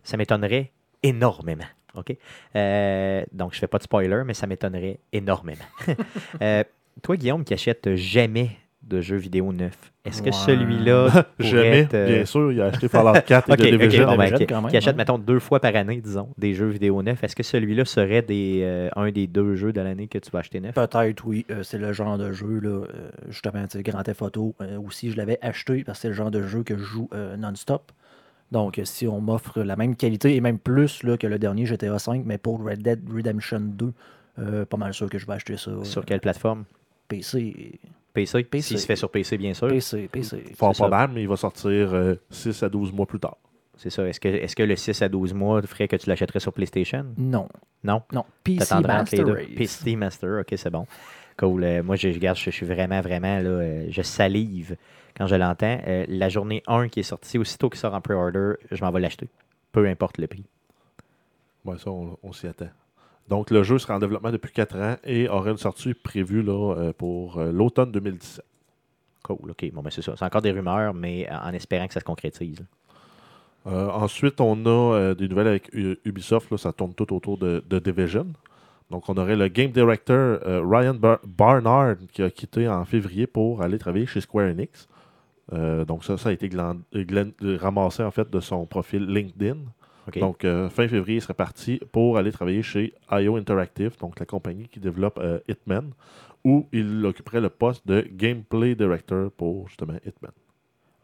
[0.03, 0.71] Ça m'étonnerait
[1.03, 1.65] énormément.
[1.95, 2.15] OK?
[2.55, 5.65] Euh, donc, je fais pas de spoiler, mais ça m'étonnerait énormément.
[6.41, 6.63] Euh,
[7.01, 10.31] toi, Guillaume, qui achète jamais de jeux vidéo neufs, est-ce que Ouais.
[10.31, 13.69] celui-là Jamais, être, euh, bien sûr, il a acheté Fallout 4 et OK, The OK,
[13.79, 14.05] Division.
[14.07, 14.97] bon, ben, Division, qui, quand même, qui achète, hein.
[14.97, 18.61] mettons, deux fois par année, disons, des jeux vidéo neufs, est-ce que celui-là serait des,
[18.63, 20.73] euh, un des deux jeux de l'année que tu vas acheter neuf?
[20.75, 21.45] Peut-être, oui.
[21.51, 22.85] Euh, c'est le genre de jeu, là, euh,
[23.27, 24.55] justement, tu sais, Grand Theft Auto.
[24.61, 27.09] euh, aussi, je l'avais acheté parce que c'est le genre de jeu que je joue
[27.13, 27.91] euh, non-stop.
[28.51, 31.91] Donc, si on m'offre la même qualité et même plus là, que le dernier GTA
[31.97, 33.93] V, mais pour Red Dead Redemption 2,
[34.39, 35.71] euh, pas mal sûr que je vais acheter ça.
[35.83, 36.63] Sur quelle plateforme?
[37.09, 37.79] PC.
[38.13, 38.43] PC?
[38.43, 38.67] PC.
[38.67, 39.67] S'il se fait sur PC, bien sûr.
[39.67, 40.43] PC, PC.
[40.55, 43.37] Fort probable, mais il va sortir euh, 6 à 12 mois plus tard.
[43.77, 44.05] C'est ça.
[44.07, 47.05] Est-ce que, est-ce que le 6 à 12 mois ferait que tu l'achèterais sur PlayStation?
[47.17, 47.47] Non.
[47.83, 48.01] Non?
[48.11, 48.25] Non.
[48.43, 49.25] PC Master.
[49.27, 49.45] Race.
[49.55, 50.85] PC Master, ok, c'est bon.
[51.37, 51.63] Cool.
[51.63, 54.75] Euh, moi, je, je, regarde, je, je suis vraiment, vraiment, là, euh, je salive
[55.15, 55.79] quand je l'entends.
[55.87, 58.99] Euh, la journée 1 qui est sortie, aussitôt qu'il sort en pre-order, je m'en vais
[58.99, 59.29] l'acheter.
[59.71, 60.43] Peu importe le prix.
[61.63, 62.67] Ouais, ça, on, on s'y attend.
[63.29, 66.73] Donc, le jeu sera en développement depuis 4 ans et aurait une sortie prévue là,
[66.77, 68.43] euh, pour euh, l'automne 2017.
[69.23, 69.71] Cool, ok.
[69.73, 70.13] Bon, ben c'est ça.
[70.17, 72.65] C'est encore des rumeurs, mais en espérant que ça se concrétise.
[73.67, 75.69] Euh, ensuite, on a euh, des nouvelles avec
[76.05, 76.49] Ubisoft.
[76.49, 78.27] là, ça tourne tout autour de, de Division.
[78.89, 83.27] Donc, on aurait le game director euh, Ryan Bar- Barnard qui a quitté en février
[83.27, 84.87] pour aller travailler chez Square Enix.
[85.53, 86.73] Euh, donc, ça, ça a été euh,
[87.43, 89.57] euh, ramassé en fait de son profil LinkedIn.
[90.17, 94.25] Donc, euh, fin février, il serait parti pour aller travailler chez IO Interactive, donc la
[94.25, 95.91] compagnie qui développe euh, Hitman,
[96.43, 100.31] où il occuperait le poste de Gameplay Director pour justement Hitman.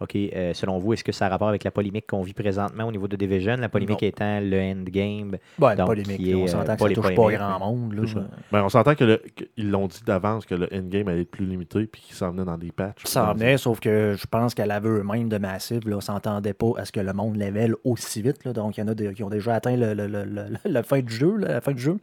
[0.01, 2.83] OK, euh, selon vous, est-ce que ça a rapport avec la polémique qu'on vit présentement
[2.83, 3.55] au niveau de Division?
[3.55, 4.07] La polémique Non.
[4.09, 5.37] étant le endgame.
[5.57, 6.17] Ben, Donc, polémique.
[6.17, 7.93] qui là, on s'entend que pas ça les touche pas grand monde.
[7.93, 8.03] Là.
[8.51, 9.19] Ben, on s'entend qu'ils
[9.57, 12.57] l'ont dit d'avance que le endgame allait être plus limité puis qu'il s'en venait dans
[12.57, 13.05] des patchs.
[13.05, 16.53] Ça en venait, sauf que je pense qu'à l'aveu eux-mêmes de Massive, là, on s'entendait
[16.53, 18.43] pas à ce que le monde level aussi vite.
[18.43, 18.51] là.
[18.51, 20.99] Donc, il y en a qui ont déjà atteint le, le- le- le- la fin
[20.99, 21.37] du jeu.
[21.37, 21.97] là, la fin du jeu.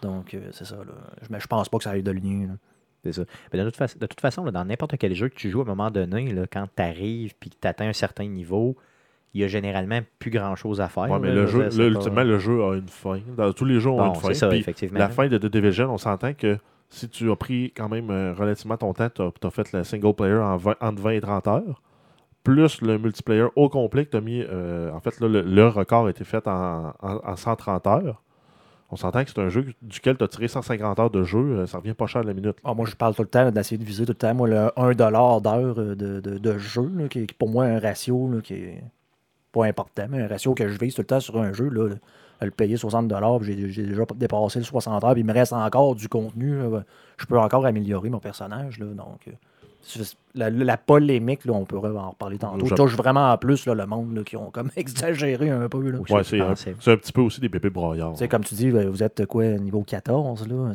[0.00, 0.76] Donc, euh, c'est ça.
[0.76, 0.92] Là.
[1.20, 2.56] Je, mais je pense pas que ça aille de lien.
[3.04, 3.12] Là.
[3.12, 3.22] C'est ça.
[3.52, 5.60] Mais de, toute façon, de toute façon, là, dans n'importe quel jeu que tu joues,
[5.60, 8.76] à un moment donné, là, quand tu arrives et que tu atteins un certain niveau,
[9.34, 11.10] il y a généralement plus grand-chose à faire.
[11.10, 13.20] Ouais, mais là, le je jeu, là, ultimement, le jeu a une fin.
[13.36, 14.28] Dans, tous les jeux ont une fin.
[14.28, 14.98] c'est ça, puis effectivement.
[14.98, 16.58] la fin de The Division, on s'entend que
[16.88, 20.14] si tu as pris quand même euh, relativement ton temps, tu as, fait le single
[20.14, 21.82] player en 20 entre 20 et 30 heures,
[22.42, 24.42] plus le multiplayer au complet que tu as mis.
[24.42, 28.22] euh, en fait, là, le, le record a été fait en, en- en 130 heures.
[28.90, 31.66] On s'entend que c'est un jeu duquel tu as tiré 150 heures de jeu, euh,
[31.66, 32.56] ça revient pas cher de la minute.
[32.64, 34.34] Ah, moi, je parle tout le temps d'essayer de viser tout le temps.
[34.34, 38.54] Moi, le 1$ d'heure euh, de, de, jeu, qui est pour moi un ratio qui
[38.54, 38.84] est
[39.52, 41.68] pas important, mais un ratio que je vise tout le temps sur un jeu.
[41.68, 41.90] Là,
[42.40, 45.52] à le payer 60$, puis j'ai déjà dépassé le 60 heures, puis il me reste
[45.52, 46.60] encore du contenu.
[47.16, 48.78] Je peux encore améliorer mon personnage.
[48.78, 49.32] Là, donc, euh,
[50.34, 53.74] la, la polémique, là, on pourrait en reparler tantôt, Je- touche vraiment en plus là,
[53.74, 55.90] le monde là, qui ont comme exagéré un peu.
[55.90, 55.98] Là.
[56.10, 56.74] Ouais, c'est un, pensais.
[56.80, 58.12] c'est un petit peu aussi des bébés broyards.
[58.12, 60.72] Tu sais, comme tu dis, ben, vous êtes quoi, niveau 14, là,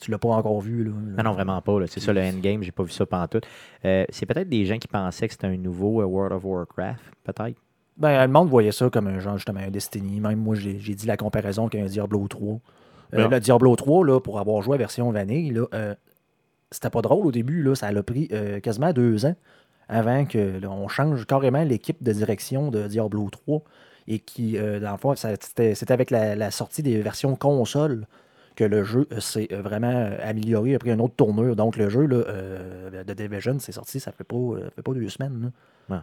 [0.00, 0.84] tu l'as pas encore vu.
[0.84, 1.80] Là, Non, non, vraiment pas.
[1.80, 1.86] là.
[1.88, 3.46] C'est ça, le endgame, j'ai pas vu ça pantoute.
[3.84, 7.00] Euh, c'est peut-être des gens qui pensaient que c'était un nouveau euh, World of Warcraft,
[7.24, 7.56] peut-être?
[7.96, 10.20] Ben, le monde voyait ça comme un genre, justement, un Destiny.
[10.20, 12.54] Même moi, j'ai j'ai dit la comparaison qu'un Diablo 3.
[12.54, 12.58] Euh,
[13.12, 15.94] Mais- le Diablo 3, là, pour avoir joué à version vanille, là, euh,
[16.70, 17.62] c'était pas drôle au début.
[17.62, 19.34] Là, ça a pris euh, quasiment deux ans
[19.88, 23.62] avant que là, on change carrément l'équipe de direction de Diablo 3.
[24.08, 28.06] Et qui, euh, dans le fond, c'était avec la, la sortie des versions console
[28.56, 31.56] que le jeu euh, s'est euh, vraiment amélioré, a pris une autre tournure.
[31.56, 34.36] Donc, le jeu là, euh, de Division, c'est sorti, ça fait pas,
[34.74, 35.52] fait pas deux semaines.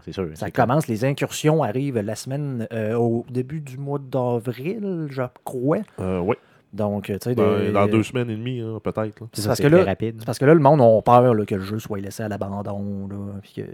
[0.06, 0.30] c'est sûr.
[0.36, 5.80] Ça commence, les incursions arrivent la semaine euh, au début du mois d'avril, je crois.
[6.00, 6.38] Ouais.
[6.78, 9.24] Donc, tu sais, Ben, dans deux semaines et demie, hein, peut-être.
[9.34, 10.16] C'est parce que là- rapide.
[10.20, 12.30] c'est parce que là, le monde a peur là, que le jeu soit laissé à
[12.30, 13.10] l'abandon,
[13.42, 13.68] puis que, n'y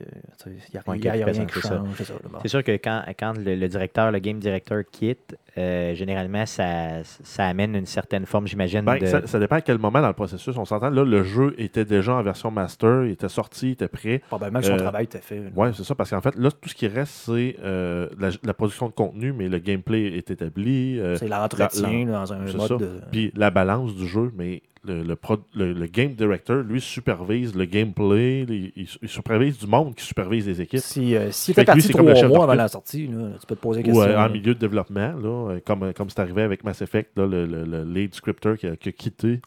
[0.80, 1.88] a, Ouais, a rien qui change.
[1.98, 2.40] C'est bon.
[2.46, 7.46] Sûr que quand, quand le, le directeur, le game director quitte, euh, généralement, ça, ça
[7.48, 9.06] amène une certaine forme, j'imagine, Ben, de...
[9.06, 10.58] ça, ça dépend à quel moment dans le processus.
[10.58, 13.88] On s'entend, là, le jeu était déjà en version master, il était sorti, il était
[13.88, 14.22] prêt.
[14.28, 15.44] Probablement que son euh, travail était fait.
[15.56, 18.54] Ouais, c'est ça, parce qu'en fait, là, tout ce qui reste, c'est euh, la, la
[18.54, 21.00] production de contenu, mais le gameplay est établi.
[21.00, 22.76] euh, c'est l'entretien dans un mode ça.
[22.78, 22.93] de...
[23.12, 27.56] Puis la balance du jeu, mais le, le, pro- le- le game director, lui, supervise
[27.56, 30.82] le gameplay, il, il supervise du monde qui supervise les équipes.
[30.82, 33.82] Si, euh, si Fait parti trois mois avant la sortie, là, tu peux te poser
[33.84, 36.82] des Ou euh, en milieu de développement, là, euh, comme, comme c'est arrivé avec Mass
[36.82, 39.40] Effect, là, le, le- le lead scripter qui a, qui a quitté,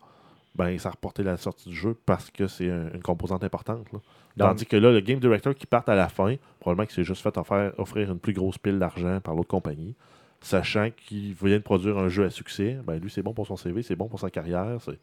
[0.55, 3.85] ben, ça a reporté la sortie du jeu parce que c'est un- une composante importante.
[3.93, 3.99] là.
[4.39, 7.05] Donc- Tandis que là, le game director qui part à la fin, probablement qu'il s'est
[7.05, 9.95] juste fait offrir, offrir une plus grosse pile d'argent par l'autre compagnie,
[10.41, 13.57] sachant qu'il vient de produire un jeu à succès, ben lui, c'est bon pour son
[13.57, 14.79] CV, c'est bon pour sa carrière.
[14.85, 14.99] c'est-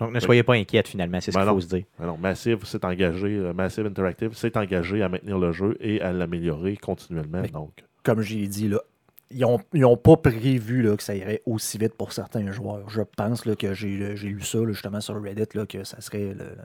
[0.00, 1.60] Donc, ne soyez pas inquiète, finalement, c'est ce Ben qu'il faut non.
[1.60, 1.84] se dire.
[2.00, 6.12] Alors, Massive s'est engagé, euh, Massive Interactive s'est engagé à maintenir le jeu et à
[6.12, 7.42] l'améliorer continuellement.
[7.42, 8.80] Mais- Donc, comme j'ai dit, là,
[9.30, 12.88] ils n'ont ils ont pas prévu là, que ça irait aussi vite pour certains joueurs.
[12.90, 16.00] Je pense là, que j'ai j'ai lu ça là, justement sur Reddit, là, que ça
[16.00, 16.56] serait le-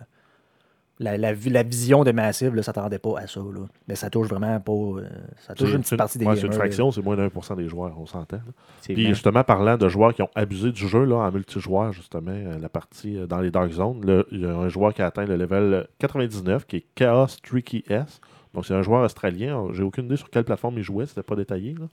[0.99, 3.39] la, la, la vision de Massive ne s'attendait pas à ça.
[3.39, 3.65] Là.
[3.87, 4.71] Mais ça touche vraiment pas.
[4.71, 5.07] euh,
[5.45, 7.45] ça touche une petite partie des ouais, c'est une gamers, fraction, c'est moins d'un pour
[7.45, 8.39] cent des joueurs, on s'entend.
[8.83, 9.09] Puis bien.
[9.09, 12.69] justement, parlant de joueurs qui ont abusé du jeu là, en multijoueur, justement, euh, la
[12.69, 15.35] partie euh, dans les Dark Zones, il y a un joueur qui a atteint le
[15.35, 18.19] level 99, qui est Chaos Tricky S.
[18.53, 19.67] Donc c'est un joueur australien.
[19.73, 21.75] J'ai aucune idée sur quelle plateforme il jouait, c'était pas détaillé.
[21.79, 21.85] là.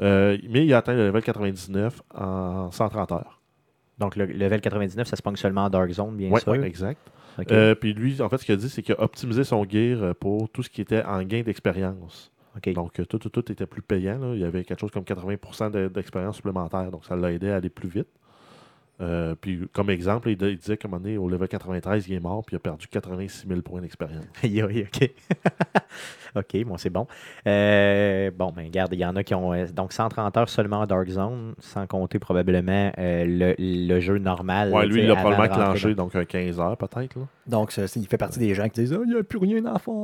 [0.00, 3.40] Euh, mais il a atteint le level 99 en 130 heures.
[3.98, 6.52] Donc, le level 99, ça se pogne seulement en Dark Zone, bien Ouais, sûr.
[6.52, 7.00] ouais, exact.
[7.50, 10.02] Euh, puis lui, en fait, ce qu'il a dit, c'est qu'il a optimisé son gear
[10.02, 12.30] euh, pour tout ce qui était en gain d'expérience.
[12.74, 14.18] Donc, euh, tout, tout, tout était plus payant.
[14.18, 14.34] là.
[14.34, 16.90] Il y avait quelque chose comme 80% de- d'expérience supplémentaire.
[16.92, 18.06] Donc, ça l'a aidé à aller plus vite.
[19.00, 22.14] Euh, puis, comme exemple, il, il disait qu'à un moment donné, au level 93, il
[22.14, 24.24] est mort, puis il a perdu 86 000 points d'expérience.
[24.42, 25.10] Aïe, OK.
[26.36, 27.06] OK, bon, c'est bon.
[27.46, 29.52] Euh, bon, ben, regarde, il y en a qui ont.
[29.52, 34.18] euh, donc, 130 heures seulement en Dark Zone, sans compter probablement euh, le, le jeu
[34.18, 34.72] normal.
[34.72, 37.16] Ouais, lui, il l'a avant probablement clenché, donc un 15 heures peut-être.
[37.16, 37.22] là.
[37.46, 39.64] Donc, ça, il fait partie des gens qui disent Ah, il n'y a plus rien
[39.66, 39.94] à faire.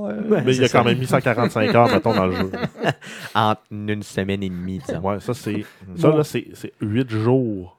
[0.44, 0.78] Mais il a ça.
[0.78, 2.50] quand même mis 145 heures, mettons, dans le jeu.
[3.34, 5.00] En une semaine et demie, disons.
[5.00, 5.64] Ouais, ça, c'est
[5.96, 7.76] ça, là, c'est c'est 8 jours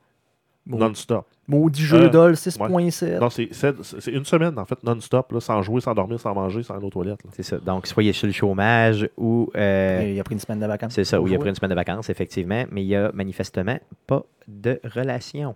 [0.67, 1.25] non-stop.
[1.47, 3.19] Maudit jeu Euh, d'ol 6.7.
[3.19, 6.33] Non, c'est sept- c'est une semaine, en fait, non-stop, là, sans jouer, sans dormir, sans
[6.33, 7.19] manger, sans aller aux toilettes.
[7.33, 7.57] C'est ça.
[7.57, 9.49] Donc, soyez sur le chômage ou.
[9.55, 10.93] euh, il a pris une semaine de vacances.
[10.93, 13.11] c'est ça, où il a pris une semaine de vacances, effectivement, mais il y a
[13.13, 15.55] manifestement pas de relation.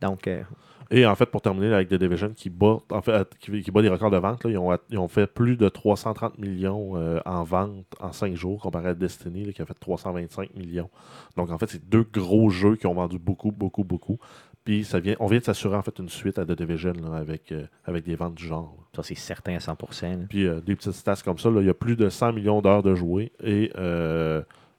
[0.00, 0.42] Donc, euh,
[0.90, 3.82] Et en fait, pour terminer avec The Division, qui bat, en fait, qui, qui bat
[3.82, 7.20] des records de vente, là, ils, ont, ils ont fait plus de 330 millions euh,
[7.24, 10.90] en vente en 5 jours, comparé à Destiny, là, qui a fait 325 millions.
[11.36, 14.18] Donc, en fait, c'est deux gros jeux qui ont vendu beaucoup, beaucoup, beaucoup.
[14.64, 17.16] Puis, ça vient, on vient de s'assurer, en fait, une suite à The Division là,
[17.16, 18.74] avec, euh, avec des ventes du genre.
[18.78, 18.84] là.
[18.96, 20.20] Ça, c'est certain à 100%.
[20.20, 20.26] là.
[20.28, 22.62] Puis, euh, des petites stats comme ça, là, il y a plus de 100 millions
[22.62, 23.70] d'heures de jouer et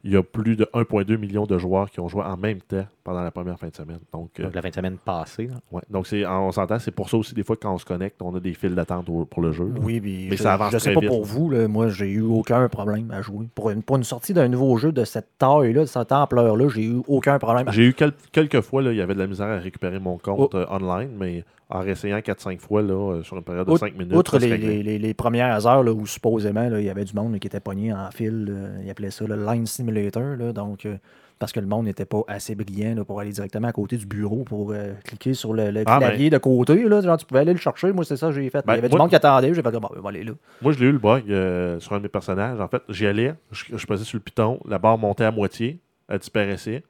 [0.08, 2.86] il y a plus de 1,2 million de joueurs qui ont joué en même temps
[3.04, 4.00] pendant la première fin de semaine.
[4.14, 5.48] Donc, euh, Donc, la fin de semaine passée.
[5.48, 5.56] là.
[5.72, 5.82] ouais.
[5.90, 8.34] Donc c'est, on s'entend, c'est pour ça aussi, des fois, quand on se connecte, on
[8.36, 9.74] a des files d'attente pour le jeu.
[9.82, 12.08] Oui, Mais je, ça avance je sais très pas vite, pour vous, là, moi j'ai
[12.10, 13.48] eu aucun problème à jouer.
[13.56, 16.86] Pour une, pour une sortie d'un nouveau jeu de cette taille-là, de cette ampleur-là, j'ai
[16.86, 17.66] eu aucun problème.
[17.72, 20.18] J'ai eu quel- quelques fois, là, il y avait de la misère à récupérer mon
[20.20, 20.58] compte Oh.
[20.58, 23.98] euh, online, mais en réessayant 4-5 fois là, euh, sur une période de Outre- 5
[23.98, 24.16] minutes.
[24.16, 27.40] Outre les, les- premières heures là, où supposément là, il y avait du monde là,
[27.40, 30.96] qui était pogné en fil, ils appelaient ça le Line Simulator, là, donc euh,
[31.40, 34.44] parce que le monde n'était pas assez brillant pour aller directement à côté du bureau
[34.46, 36.88] pour euh, cliquer sur le, le Ah, clavier de côté.
[36.88, 37.92] Là, genre, tu pouvais aller le chercher.
[37.92, 38.66] Moi, c'est ça que j'ai fait.
[38.66, 39.54] Ben, il y avait moi- du monde qui attendait.
[39.54, 40.32] J'ai fait, bon, ben, on va aller là.
[40.62, 42.62] Moi, je l'ai eu le bug euh, sur un de mes personnages.
[42.62, 45.82] En fait, j'y allais, je, je pesais sur le piton, la barre montait à moitié,
[46.08, 46.84] elle disparaissait,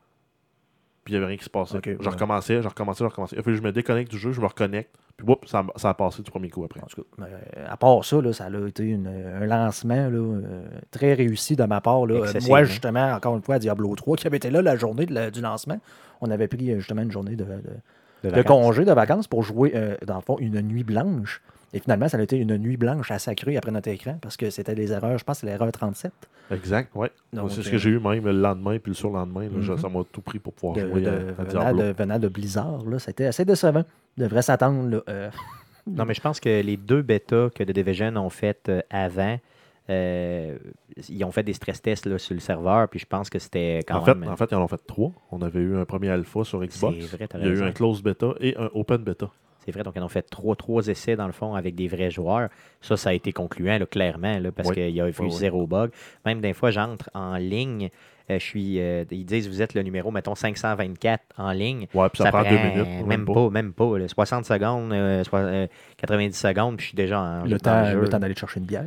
[1.06, 1.80] puis il n'y avait rien qui se passait.
[1.86, 1.98] Je ouais.
[2.10, 3.36] recommençais, je recommençais, je recommençais.
[3.38, 5.60] Il a fallu que je me déconnecte du jeu, je me reconnecte, puis whoop, ça,
[5.60, 6.82] a- ça a passé du premier coup après.
[6.82, 10.18] En tout cas, euh, à part ça, là, ça a été une- un lancement là,
[10.18, 12.06] euh, très réussi de ma part.
[12.06, 12.16] Là.
[12.26, 12.40] Euh.
[12.48, 15.14] Moi, justement, encore une fois, à Diablo 3, qui avait été là la journée de
[15.14, 15.80] la- du lancement,
[16.22, 17.50] on avait pris euh, justement une journée de, de-
[18.24, 18.48] De de vacances.
[18.66, 21.42] congé, de vacances pour jouer, euh, dans le fond, une nuit blanche.
[21.76, 24.50] Et finalement, ça a été une nuit blanche à sacrer après notre écran parce que
[24.50, 26.12] c'était des erreurs, je pense que c'est l'erreur 37.
[26.52, 27.12] Exact, ouais.
[27.34, 29.44] Donc, c'est ce euh, que j'ai eu même le lendemain, puis le surlendemain.
[29.44, 29.78] là, Mhm.
[29.78, 31.82] Ça m'a tout pris pour pouvoir de, jouer de- à, à venant, Diablo.
[31.84, 32.80] de, venant de Blizzard.
[33.00, 33.84] C'était assez décevant.
[34.18, 35.04] Il devrait s'attendre.
[35.10, 35.30] euh,
[35.86, 39.38] Non, mais je pense que les deux bêtas que The Division ont fait euh, avant,
[39.90, 40.58] euh,
[41.10, 43.80] ils ont fait des stress tests là, sur le serveur, puis je pense que c'était
[43.88, 44.30] quand En fait, même.
[44.30, 45.12] en fait, ils en ont fait trois.
[45.32, 46.98] On avait eu un premier alpha sur Xbox.
[47.14, 49.30] vrai, Il y a eu un close beta et un open beta.
[49.66, 51.88] C'est vrai, donc ils en ont fait trois, trois essais dans le fond avec des
[51.88, 52.50] vrais joueurs.
[52.82, 54.76] Ça, ça a été concluant, là, clairement, là, parce Oui.
[54.76, 55.32] qu'il y a eu Oui, oui.
[55.32, 55.90] zéro bug.
[56.26, 57.90] Même des fois, j'entre en ligne,
[58.30, 61.88] euh, je suis, euh, ils disent vous êtes le numéro, mettons 524 en ligne.
[61.96, 63.06] Ouais, puis ça, prend deux minutes.
[63.08, 63.98] Même pas, même pas.
[63.98, 67.86] là, 60 secondes, euh, soi- euh, 90 secondes, puis je suis déjà en le temps,
[67.86, 68.02] jeu.
[68.02, 68.86] le temps d'aller chercher une bière.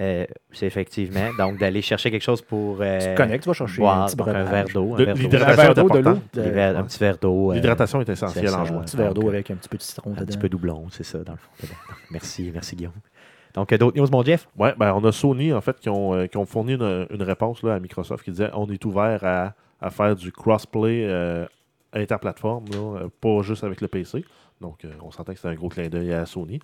[0.00, 1.28] Euh, c'est effectivement.
[1.36, 2.78] Donc, d'aller chercher quelque chose pour.
[2.80, 4.16] euh, tu te connectes, tu vas chercher boire, un petit
[4.50, 4.94] verre d'eau.
[4.94, 5.20] Un De- verre d'eau.
[5.20, 6.08] l'hydratation de l'eau.
[6.78, 7.50] Un petit verre d'eau.
[7.50, 8.78] euh, L'hydratation est essentielle en jouant.
[8.80, 10.26] Un petit verre d'eau avec un petit peu de citron Un dedans.
[10.26, 11.74] petit peu doublon, c'est ça, dans le fond.
[12.10, 12.92] Merci, merci Guillaume.
[13.52, 14.48] Donc, d'autres news, mon Jeff?
[14.56, 17.22] Ouais, ben, on a Sony, en fait, qui ont, euh, qui ont fourni une, une
[17.22, 21.44] réponse là, à Microsoft qui disait on est ouvert à, à faire du crossplay euh,
[21.92, 22.64] interplateforme,
[23.20, 24.24] pas juste avec le PC.
[24.60, 26.60] Donc, euh, on sentait que c'était un gros clin d'œil à Sony.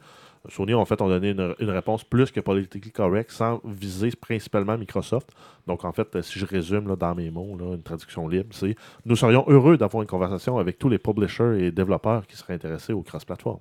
[0.50, 4.76] Sony, en fait, ont donné une, une réponse plus que politically correct sans viser principalement
[4.76, 5.30] Microsoft.
[5.66, 8.76] Donc, en fait, si je résume là, dans mes mots, là, une traduction libre, c'est
[9.06, 12.92] nous serions heureux d'avoir une conversation avec tous les publishers et développeurs qui seraient intéressés
[12.92, 13.58] au cross-platform.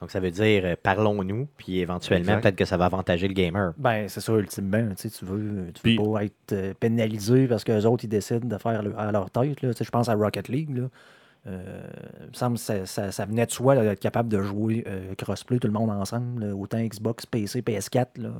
[0.00, 3.72] Donc, ça veut dire euh, parlons-nous, puis éventuellement, peut-être que ça va avantager le gamer.
[3.78, 4.88] Ben, c'est ça, ultimement.
[4.96, 8.58] Tu veux, tu Puis- veux pas être euh, pénalisé parce qu'eux autres, ils décident de
[8.58, 9.62] faire le- à leur tête.
[9.62, 9.70] Là.
[9.80, 10.76] Je pense à Rocket League.
[10.76, 10.88] Là.
[11.48, 11.82] Euh,
[12.22, 15.12] il me semble que ça, ça- ça venait de soi d'être capable de jouer euh,
[15.16, 18.06] crossplay tout le monde ensemble, là, autant Xbox, PC, PS4.
[18.18, 18.30] Là.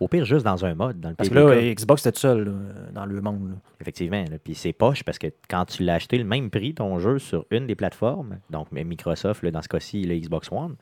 [0.00, 2.44] Au pire, juste dans un mode, dans le Parce que là, Xbox était tout seul
[2.44, 2.52] là,
[2.94, 3.58] dans le monde.
[3.80, 4.24] Effectivement.
[4.42, 7.44] Puis c'est poche parce que quand tu l'as acheté le même prix, ton jeu, sur
[7.50, 10.76] une des plateformes, donc Microsoft, dans ce cas-ci, le Xbox One,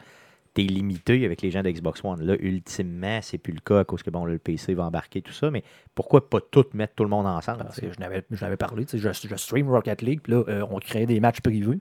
[0.55, 2.25] tu es limité avec les gens de Xbox One.
[2.25, 5.33] Là, ultimement, c'est plus le cas à cause que bon, le PC va embarquer tout
[5.33, 5.64] ça, mais
[5.95, 7.64] pourquoi pas tout mettre tout le monde ensemble?
[7.64, 8.85] Parce que je n'avais je n'avais parlé.
[8.93, 11.81] Je, je stream Rocket League, puis là, euh, on créait des matchs privés.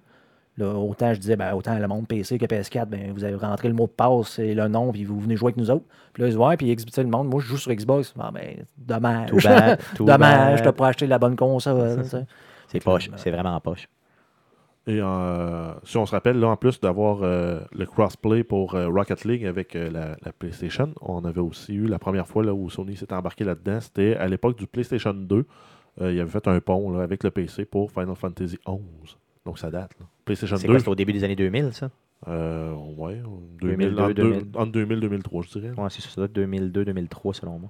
[0.57, 3.67] Là, autant je disais, ben, autant le monde PC que PS4, ben, vous avez rentré
[3.67, 5.85] le mot de passe et le nom, puis vous venez jouer avec nous autres.
[6.13, 8.13] Puis là, ils disent, ouais, puis le monde, moi, je joue sur Xbox.
[8.19, 9.29] Ah, ben, dommage.
[9.29, 10.63] Tout bad, tout dommage, bad.
[10.63, 12.03] t'as pas acheté la bonne console.
[12.67, 13.87] C'est poche, c'est vraiment poche.
[14.85, 18.89] Et euh, si on se rappelle, là, en plus d'avoir euh, le crossplay pour euh,
[18.89, 22.53] Rocket League avec euh, la, la PlayStation, on avait aussi eu la première fois là,
[22.53, 23.79] où Sony s'est embarqué là-dedans.
[23.79, 25.45] C'était à l'époque du PlayStation 2.
[26.01, 28.81] Euh, il avait fait un pont là, avec le PC pour Final Fantasy 11.
[29.45, 29.91] Donc ça date.
[29.99, 30.05] là.
[30.25, 31.89] PlayStation C'est 2, quoi, c'est au début des années 2000, ça?
[32.27, 33.21] euh, ouais,
[33.61, 34.45] 2002, 2000, entre, 2000.
[34.55, 35.71] entre 2000 2003, je dirais.
[35.77, 37.69] Ouais, c'est ça, 2002-2003, selon moi.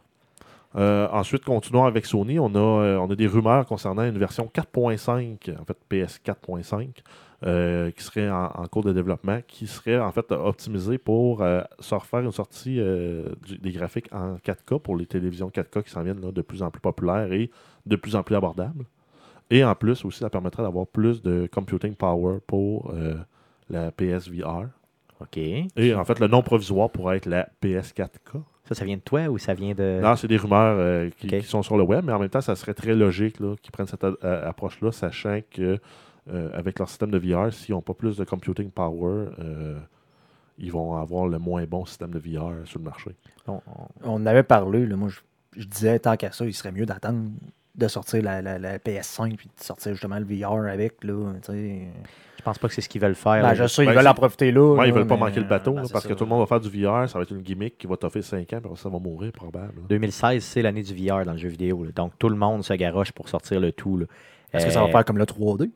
[0.75, 2.39] Euh, ensuite, continuons avec Sony.
[2.39, 7.03] On a, euh, on a des rumeurs concernant une version 4.5, en fait PS 4.5,
[7.45, 11.43] euh, qui serait en, en cours de développement, qui serait en fait optimisée pour
[11.79, 12.75] se refaire une sortie
[13.45, 16.63] du- des graphiques en 4K pour les télévisions 4K qui s'en viennent là, de plus
[16.63, 17.51] en plus populaires et
[17.85, 18.85] de plus en plus abordables.
[19.51, 22.91] Et en plus, aussi, ça permettrait d'avoir plus de computing power pour
[23.69, 24.69] la PSVR.
[25.21, 25.37] OK.
[25.37, 28.41] Et en fait, le nom provisoire pourrait être la PS 4K.
[28.65, 29.99] Ça, ça vient de toi ou ça vient de.
[30.01, 32.55] Non, c'est des rumeurs euh, qui, sont sur le web, mais en même temps, ça
[32.55, 34.15] serait très logique là, qu'ils prennent cette a-
[34.47, 35.79] approche-là, sachant que
[36.31, 39.77] euh, avec leur système de VR, s'ils n'ont pas plus de computing power, euh,
[40.57, 43.11] ils vont avoir le moins bon système de VR sur le marché.
[43.47, 43.59] On-
[44.03, 45.19] on- avait parlé, là, moi je,
[45.59, 47.29] je disais tant qu'à ça, il serait mieux d'attendre
[47.75, 51.03] de sortir la, la- la PS5 puis de sortir justement le VR avec.
[51.03, 51.81] Là, tu sais.
[52.37, 53.41] je pense pas que c'est ce qu'ils veulent faire.
[53.41, 54.73] Ben, je sais, ils ben, veulent en profiter là.
[54.75, 56.09] Ouais, ils là, veulent pas manquer le bateau, ben, là, parce ça.
[56.09, 57.97] que tout le monde va faire du VR, ça va être une gimmick qui va
[57.97, 59.73] toffer 5 ans, puis après ça va mourir probable.
[59.77, 59.81] là.
[59.89, 61.83] 2016, c'est l'année du VR dans le jeu vidéo.
[61.83, 61.91] là.
[61.95, 63.97] Donc, tout le monde se garoche pour sortir le tout.
[63.97, 64.05] là.
[64.53, 65.71] Est-ce que ça va Euh, faire comme le 3D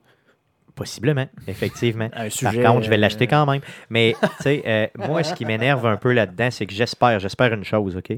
[0.75, 2.05] Possiblement, effectivement.
[2.13, 3.61] Un Par sujet, contre, je vais euh, l'acheter quand même.
[3.89, 7.51] Mais, tu sais, euh, moi, ce qui m'énerve un peu là-dedans, c'est que j'espère, j'espère
[7.53, 8.13] une chose, OK?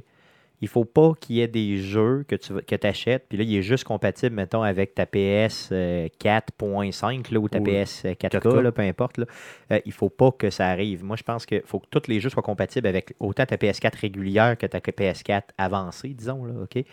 [0.61, 3.55] Il faut pas qu'il y ait des jeux que tu que achètes, puis là, il
[3.55, 8.61] est juste compatible, mettons, avec ta PS euh, 4.5 là, ou ta PS 4K, 4K.
[8.61, 9.17] là, peu importe.
[9.17, 9.25] Là.
[9.71, 11.03] Euh, il faut pas que ça arrive.
[11.03, 13.99] Moi, je pense qu'il faut que tous les jeux soient compatibles avec autant ta PS4
[13.99, 16.83] régulière que ta PS4 avancée, disons, là, OK?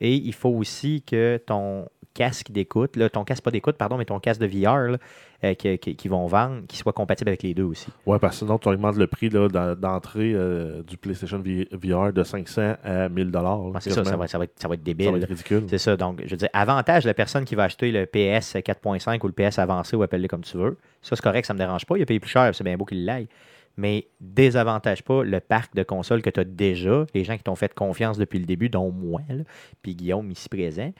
[0.00, 4.04] Et il faut aussi que ton casque d'écoute, là, ton casque pas d'écoute, pardon, mais
[4.04, 4.98] ton casque de VR là,
[5.44, 7.88] euh, qu'ils vont vendre, qui soit compatible avec les deux aussi.
[8.06, 12.74] Ouais, parce que sinon, tu augmentes le prix d'entrée euh, du PlayStation VR de 500
[12.84, 13.64] à 1000 dollars.
[13.64, 15.06] Ouais, c'est ça, ça va, ça va être, ça va être débile.
[15.06, 15.64] Ça va être ridicule.
[15.68, 15.96] C'est ça.
[15.96, 19.32] Donc, je veux dire, avantage, la personne qui va acheter le PS 4.5 ou le
[19.32, 21.96] PS avancé ou appelle-le comme tu veux, ça, c'est correct, ça ne me dérange pas.
[21.96, 23.28] Il a payé plus cher, c'est bien beau qu'il l'aille.
[23.76, 27.56] Mais désavantage pas le parc de consoles que tu as déjà, les gens qui t'ont
[27.56, 29.44] fait confiance depuis le début, dont moi, là,
[29.80, 30.92] puis Guillaume ici présent.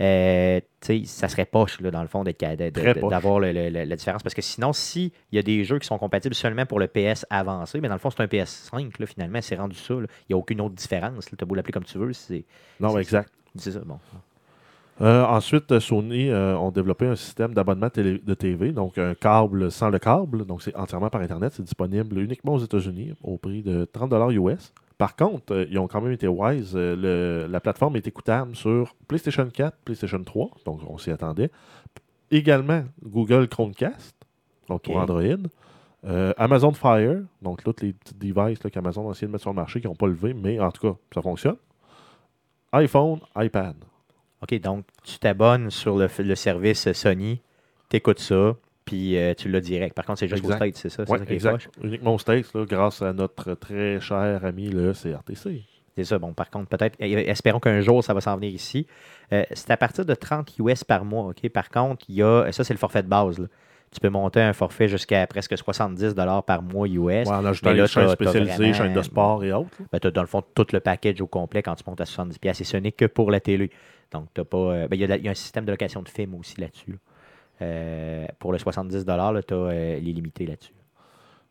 [0.00, 0.60] Euh,
[1.04, 4.22] ça serait poche, là, dans le fond, d'avoir la différence.
[4.22, 7.26] Parce que sinon, s'il y a des jeux qui sont compatibles seulement pour le PS
[7.30, 9.94] avancé, mais dans le fond, c'est un PS5, là, finalement, c'est rendu ça.
[9.94, 11.26] Il n'y a aucune autre différence.
[11.26, 12.44] Tu as beau l'appeler comme tu veux, c'est
[12.80, 13.32] Non, exact.
[13.56, 13.80] c'est ça.
[13.80, 13.98] Bon.
[15.00, 19.70] Euh, ensuite, euh, Sony euh, ont développé un système d'abonnement de TV, donc un câble
[19.72, 23.62] sans le câble, donc c'est entièrement par Internet, c'est disponible uniquement aux États-Unis au prix
[23.62, 24.72] de 30 US.
[24.98, 28.54] Par contre, euh, ils ont quand même été wise, euh, le- la plateforme est écoutable
[28.54, 31.50] sur PlayStation 4, PlayStation 3, donc on s'y attendait.
[32.30, 34.14] Également Google Chromecast,
[34.68, 34.96] donc pour.
[34.96, 35.22] Android.
[36.06, 39.56] Euh, Amazon Fire, donc tous les petits devices qu'Amazon a essayé de mettre sur le
[39.56, 41.56] marché qui n'ont pas levé, mais en tout cas, ça fonctionne.
[42.72, 43.76] iPhone, iPad.
[44.42, 47.40] OK, donc tu t'abonnes sur le, le service Sony,
[47.88, 49.94] tu écoutes ça, puis euh, tu l'as direct.
[49.94, 50.54] Par contre, c'est juste Exact.
[50.54, 51.04] au States, c'est ça?
[51.06, 51.52] C'est Ouais, ça qui est exact.
[51.52, 51.68] poche?
[51.82, 55.62] Uniquement aux States, là, grâce à notre très cher ami le CRTC.
[55.96, 56.18] C'est ça.
[56.18, 58.86] Bon, par contre, peut-être, eh, espérons qu'un jour, ça va s'en venir ici.
[59.32, 61.48] Euh, c'est à partir de 30 US par mois, OK?
[61.50, 63.46] Par contre, il y a, ça, c'est le forfait de base, là.
[63.92, 66.98] Tu peux monter un forfait jusqu'à presque 70 par mois US.
[66.98, 69.68] Ouais, en ajoutant les chaînes spécialisées, chaînes de sport et autres.
[69.92, 72.04] Ben, tu as dans le fond tout le package au complet quand tu montes à
[72.04, 72.40] 70$.
[72.40, 72.62] piastres.
[72.62, 73.70] Et ce n'est que pour la télé.
[74.10, 74.56] Donc, t'as pas.
[74.58, 76.60] euh, ben, il y, la- il y a un système de location de films aussi
[76.60, 76.90] là-dessus.
[76.90, 76.96] là.
[76.96, 76.98] Euh,
[78.38, 80.74] pour le 70$, tu as l'illimité là-dessus.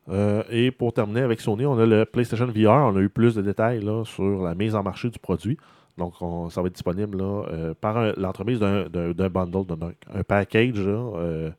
[0.09, 2.91] Euh, et pour terminer avec Sony, on a le PlayStation VR.
[2.91, 5.57] On a eu plus de détails sur la mise en marché du produit.
[5.97, 11.51] Donc, on- ça va être disponible euh, par l'entremise d'un bundle, d'un un package euh,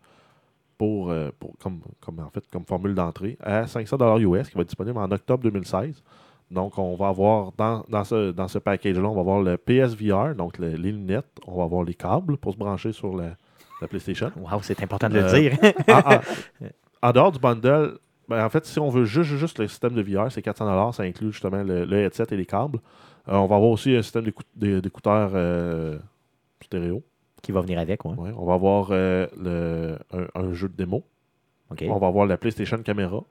[0.77, 1.31] pour, euh,
[1.63, 1.81] comme,
[2.21, 6.03] en fait, comme formule d'entrée à 500 US qui va être disponible en octobre 2016.
[6.51, 10.93] Donc, on va avoir dans, ce, package-là, on va avoir le PSVR, donc le- les
[10.93, 13.37] lunettes, on va avoir les câbles pour se brancher sur la,
[13.85, 14.31] la PlayStation.
[14.37, 15.59] Wow, c'est important de le Euh, dire.
[15.89, 16.21] en, en-
[17.03, 20.03] en dehors du bundle, ben, en fait, si on veut juste, juste le système de
[20.03, 22.79] VR, c'est 400 Ça inclut justement le, le headset et les câbles.
[23.29, 25.99] Euh, on va avoir aussi un système d'écoute- d'é- d'écouteurs euh,
[26.63, 27.03] stéréo.
[27.43, 28.15] Qui va venir avec, ouais.
[28.17, 28.31] Ouais.
[28.39, 31.05] On va avoir le- un, un jeu de démo.
[31.83, 33.23] On va avoir la PlayStation Camera.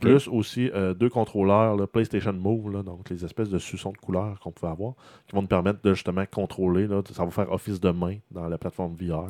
[0.00, 3.96] Plus aussi euh, deux contrôleurs, là, PlayStation Move, là, donc les espèces de suçons de
[3.96, 4.94] couleurs qu'on pouvait avoir,
[5.28, 6.88] qui vont nous permettre de justement contrôler.
[6.88, 9.28] Là, ça va faire office de main dans la plateforme VR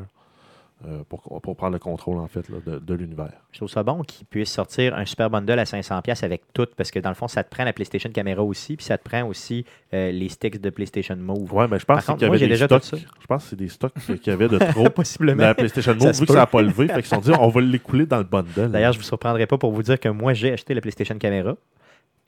[1.08, 3.32] pour, pour prendre le contrôle en fait là, de, de l'univers.
[3.52, 6.90] Je trouve ça bon qu'ils puissent sortir un super bundle à 500$ avec tout, parce
[6.90, 9.22] que dans le fond, ça te prend la PlayStation Camera aussi, puis ça te prend
[9.26, 11.52] aussi euh, les sticks de PlayStation Move.
[11.52, 13.00] Ouais, mais je pense qu'il y avait des déjà stocks.
[13.20, 14.88] Je pense que c'est des stocks qu'il y avait de trop.
[14.94, 15.42] Possiblement.
[15.42, 17.48] La PlayStation Move, vu que ça n'a pas levé, fait qu'ils se sont dit on
[17.48, 18.70] va l'écouler dans le bundle.
[18.70, 21.16] D'ailleurs, je ne vous surprendrai pas pour vous dire que moi, j'ai acheté la PlayStation
[21.18, 21.56] Camera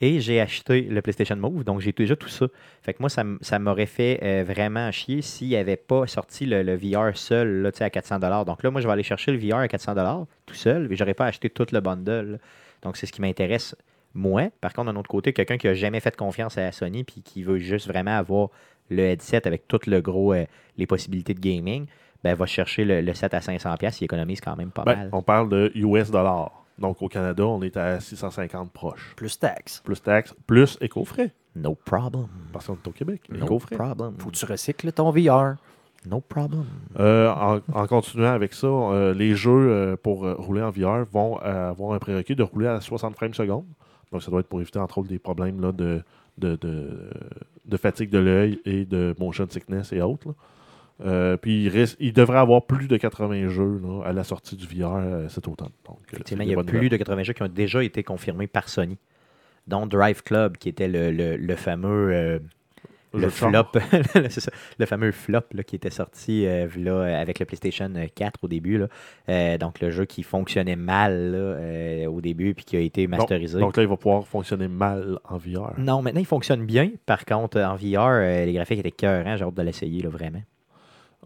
[0.01, 2.47] et j'ai acheté le PlayStation Move, donc j'ai déjà tout ça.
[2.83, 6.45] Fait que moi, ça, ça m'aurait fait euh, vraiment chier s'il n'y avait pas sorti
[6.47, 9.39] le, le VR seul là, à 400 Donc là, moi, je vais aller chercher le
[9.39, 12.33] VR à 400 tout seul, mais je n'aurais pas acheté tout le bundle.
[12.33, 12.39] là.
[12.83, 13.75] Donc c'est ce qui m'intéresse
[14.14, 14.49] moi.
[14.61, 17.43] Par contre, d'un autre côté, quelqu'un qui n'a jamais fait confiance à Sony puis qui
[17.43, 18.49] veut juste vraiment avoir
[18.91, 20.45] le headset avec tout le gros, euh,
[20.77, 21.87] les possibilités de gaming,
[22.23, 25.09] ben, va chercher le, le set à 500$, il économise quand même pas Ben, mal.
[25.12, 26.66] on parle de US dollars.
[26.79, 29.14] Donc au Canada, on est à 650 proches.
[29.16, 29.81] Plus taxes.
[29.85, 31.33] Plus taxes, plus éco-frais.
[31.55, 32.27] No problem.
[32.53, 33.22] Parce qu'on est au Québec.
[33.31, 33.77] No Éco-frais.
[33.77, 34.14] problem.
[34.18, 35.55] Faut que tu recycles ton VR.
[36.07, 36.66] No problem.
[37.01, 41.05] Euh, en, en continuant avec ça, euh, les jeux euh, pour euh, rouler en VR
[41.11, 43.64] vont euh, avoir un prérequis de rouler à 60 frames secondes.
[44.12, 46.03] Donc, ça doit être pour éviter, entre autres, des problèmes là, de,
[46.39, 47.11] de, de,
[47.64, 50.29] de fatigue de l'œil et de motion sickness et autres.
[50.29, 50.35] là.
[51.05, 51.70] Euh, puis
[52.01, 55.47] il, devrait avoir plus de 80 jeux là, à la sortie du VR euh, cet
[55.47, 55.68] automne.
[55.86, 56.88] Donc, euh, Effectivement, il y a plus nouvelles.
[56.90, 58.97] de 80 jeux qui ont déjà été confirmés par Sony,
[59.66, 62.38] dont Drive Club, qui était le, le- le fameux euh,
[63.12, 63.66] le flop,
[64.30, 66.44] ça, le fameux flop là, qui était sorti
[66.76, 68.78] là, avec le PlayStation 4 au début.
[69.26, 69.59] là.
[69.59, 71.34] Donc le jeu qui fonctionnait mal
[72.09, 73.59] au début puis qui a été masterisé.
[73.59, 75.74] Donc là, il va pouvoir fonctionner mal en VR.
[75.78, 76.90] non, maintenant il fonctionne bien.
[77.07, 79.36] Par contre, en VR, les graphiques étaient cœurants.
[79.36, 80.42] J'ai hâte de l'essayer vraiment.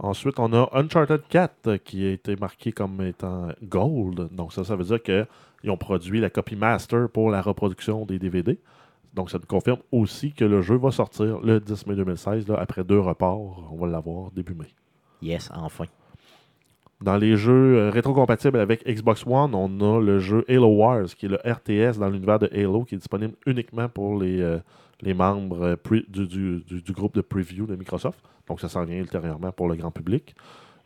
[0.03, 4.29] Ensuite, on a Uncharted 4 euh, qui a été marqué comme étant Gold.
[4.33, 8.19] Donc ça, ça veut dire qu'ils ont produit la copie master pour la reproduction des
[8.19, 8.59] DVD.
[9.13, 12.57] Donc ça nous confirme aussi que le jeu va sortir le 10 mai 2016, là,
[12.59, 13.69] après deux reports.
[13.73, 14.69] On va l'avoir début mai.
[15.21, 15.85] Yes, enfin.
[17.03, 21.27] Dans les jeux euh, rétrocompatibles avec Xbox One, on a le jeu Halo Wars, qui
[21.27, 24.59] est le RTS dans l'univers de Halo, qui est disponible uniquement pour les, euh,
[25.03, 25.77] les membres euh,
[26.09, 28.21] du, du- du- du groupe de preview de Microsoft.
[28.49, 30.35] Donc ça s'en vient ultérieurement pour le grand public.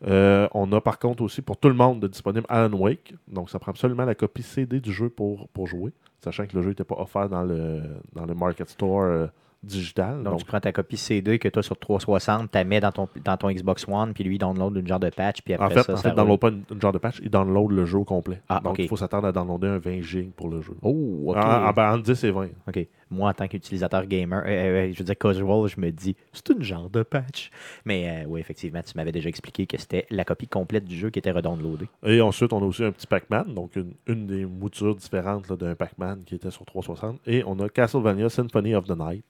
[0.06, 3.14] Euh, on a par contre aussi pour tout le monde de disponible Alan Wake.
[3.28, 5.92] Donc ça prend absolument la copie CD du jeu pour, pour jouer,
[6.22, 7.80] sachant que le jeu n'était pas offert dans le,
[8.12, 9.26] dans le Market Store euh,
[9.62, 10.16] digital.
[10.16, 12.80] Donc, Donc, tu prends ta copie CD que tu as sur 360, tu la mets
[12.80, 15.54] dans ton, dans ton Xbox One, puis lui il download une genre de patch, puis
[15.54, 16.16] après en fait, ça, en ça fait, roule.
[16.18, 18.42] download pas une, une genre de patch, il download le jeu au complet.
[18.50, 20.74] Ah, Donc il faut s'attendre à downloader un 20 GB pour le jeu.
[20.82, 21.36] Oh, ok.
[21.38, 22.48] Ah, ah, ben, entre 10 et 20.
[22.68, 22.86] OK.
[23.10, 26.48] Moi, en tant qu'utilisateur gamer, euh, euh, je veux dire casual, je me dis, c'est
[26.50, 27.50] une genre de patch.
[27.84, 31.10] Mais euh, oui, effectivement, tu m'avais déjà expliqué que c'était la copie complète du jeu
[31.10, 31.88] qui était redownloadée.
[32.04, 35.74] Et ensuite, on a aussi un petit Pac-Man, donc une, une des moutures différentes d'un
[35.74, 37.20] Pac-Man qui était sur 360.
[37.26, 39.26] Et on a Castlevania Symphony of the Night,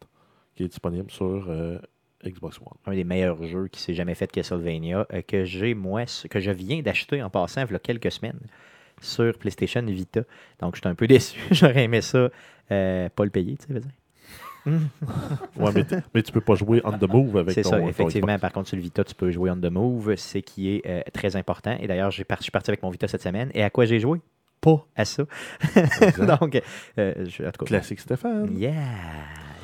[0.55, 1.79] qui est disponible sur euh,
[2.25, 2.77] Xbox One.
[2.87, 6.41] Un des meilleurs jeux qui s'est jamais fait de Castlevania, euh, que j'ai, moi, que
[6.41, 8.41] je viens d'acheter en passant, il y a quelques semaines,
[9.05, 10.23] sur PlayStation Vita.
[10.61, 11.39] Donc, j'étais un peu déçu.
[11.51, 12.29] J'aurais aimé ça,
[12.71, 13.81] euh, pas le payer, tu sais.
[15.59, 15.71] Ouais,
[16.15, 18.39] mais, tu peux pas jouer on the move avec C'est ça, effectivement.
[18.39, 21.03] Par contre, sur le Vita, tu peux jouer on the move, c'est qui est euh,
[21.13, 21.77] très important.
[21.81, 23.51] Et d'ailleurs, je suis parti avec mon Vita cette semaine.
[23.55, 24.23] Et à quoi j'ai joué?
[24.63, 25.25] Pas à ça.
[26.41, 26.63] Donc,
[26.99, 28.57] euh, je- en tout cas, Classique Stéphane.
[28.57, 28.73] yeah,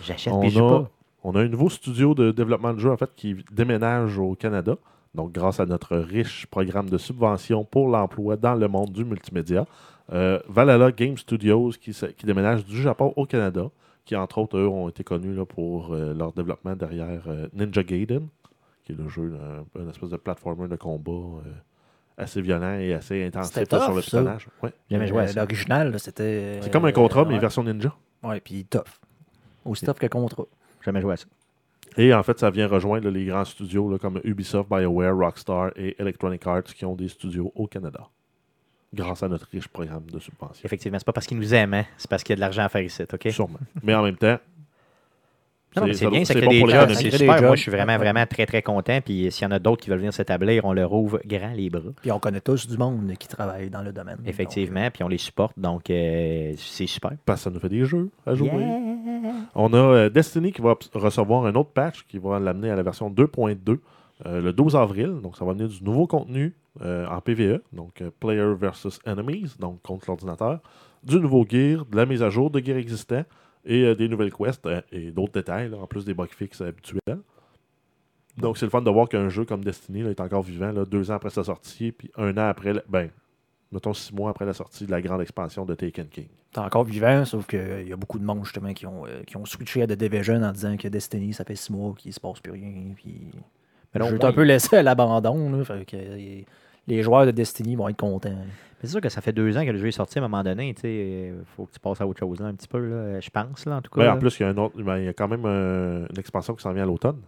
[0.02, 0.90] j'achète puis je joue pas.
[1.24, 4.76] on a un nouveau studio de développement de jeux en fait, qui déménage au Canada.
[5.14, 9.66] Donc, grâce à notre riche programme de subvention pour l'emploi dans le monde du multimédia,
[10.12, 11.94] euh, Valhalla Game Studios qui,
[12.24, 13.70] déménage du Japon au Canada,
[14.04, 17.82] qui entre autres, eux, ont été connus là, pour euh, leur développement derrière euh, Ninja
[17.82, 18.28] Gaiden,
[18.84, 19.36] qui est le jeu,
[19.76, 21.42] un, un espèce de platformer de combat
[22.16, 24.48] assez violent et assez intensif là, sur le personnage.
[24.62, 24.72] Ouais.
[24.90, 26.60] Jamais joué à L'original, c'était.
[26.62, 27.40] C'est comme un contrat, mais ouais.
[27.40, 27.94] version ninja.
[28.22, 29.00] Ouais, puis tough.
[29.64, 30.44] Aussi tough que contrat.
[30.84, 31.26] Jamais joué à ça.
[31.96, 35.70] Et en fait, ça vient rejoindre là, les grands studios là, comme Ubisoft, BioWare, Rockstar
[35.76, 38.08] et Electronic Arts qui ont des studios au Canada.
[38.92, 40.62] Grâce à notre riche programme de subvention.
[40.64, 42.62] Effectivement, c'est pas parce qu'ils nous aiment, hein, c'est parce qu'il y a de l'argent
[42.64, 43.28] à faire ici, OK?
[43.30, 43.58] Sûrement.
[43.84, 44.36] Mais en même temps,
[45.76, 47.18] Non, mais c'est bien, ça c'est crée bon des jobs, crée super.
[47.18, 47.54] des Moi, jobs.
[47.54, 49.00] je suis vraiment, vraiment très, très content.
[49.00, 51.70] Puis s'il y en a d'autres qui veulent venir s'établir, on leur ouvre grand les
[51.70, 51.82] bras.
[52.02, 54.18] Puis on connaît tous du monde qui travaille dans le domaine.
[54.26, 57.12] Effectivement, puis on les supporte, donc euh, c'est super.
[57.24, 58.48] parce que ça nous fait des jeux à jouer.
[58.48, 58.89] Yeah!
[59.54, 62.82] On a euh, Destiny qui va recevoir un autre patch qui va l'amener à la
[62.82, 63.78] version 2.2
[64.26, 65.20] euh, le 12 avril.
[65.22, 69.82] Donc, ça va amener du nouveau contenu euh, en PvE, donc Player versus Enemies, donc
[69.82, 70.60] contre l'ordinateur,
[71.02, 73.24] du nouveau gear, de la mise à jour de gear existant
[73.64, 77.20] et des nouvelles quests et d'autres détails, en plus des bugs fixes habituels.
[78.38, 81.14] Donc, c'est le fun de voir qu'un jeu comme Destiny est encore vivant deux ans
[81.14, 83.10] après sa sortie, puis un an après, ben,
[83.72, 86.28] mettons six mois après la sortie de la grande expansion de Taken King.
[86.52, 89.36] T'es encore vivant, sauf qu'il y a beaucoup de monde justement qui ont, euh, qui
[89.36, 92.20] ont switché à The Division en disant que Destiny, ça fait six mois qu'il se
[92.20, 92.72] passe plus rien.
[92.96, 93.30] Puis...
[93.94, 95.50] Mais non, le jeu est un peu laissé à l'abandon.
[95.50, 96.42] là, fait que, euh,
[96.86, 98.30] les joueurs de Destiny vont être contents.
[98.30, 98.46] Mais
[98.80, 100.42] C'est sûr que ça fait deux ans que le jeu est sorti à un moment
[100.42, 100.74] donné.
[100.82, 103.66] Il faut que tu passes à autre chose là, un petit peu, là, je pense,
[103.66, 104.00] là, en tout cas.
[104.00, 106.06] Ben, en plus, il y a, un autre, ben, il y a quand même euh,
[106.10, 107.20] une expansion qui s'en vient à l'automne.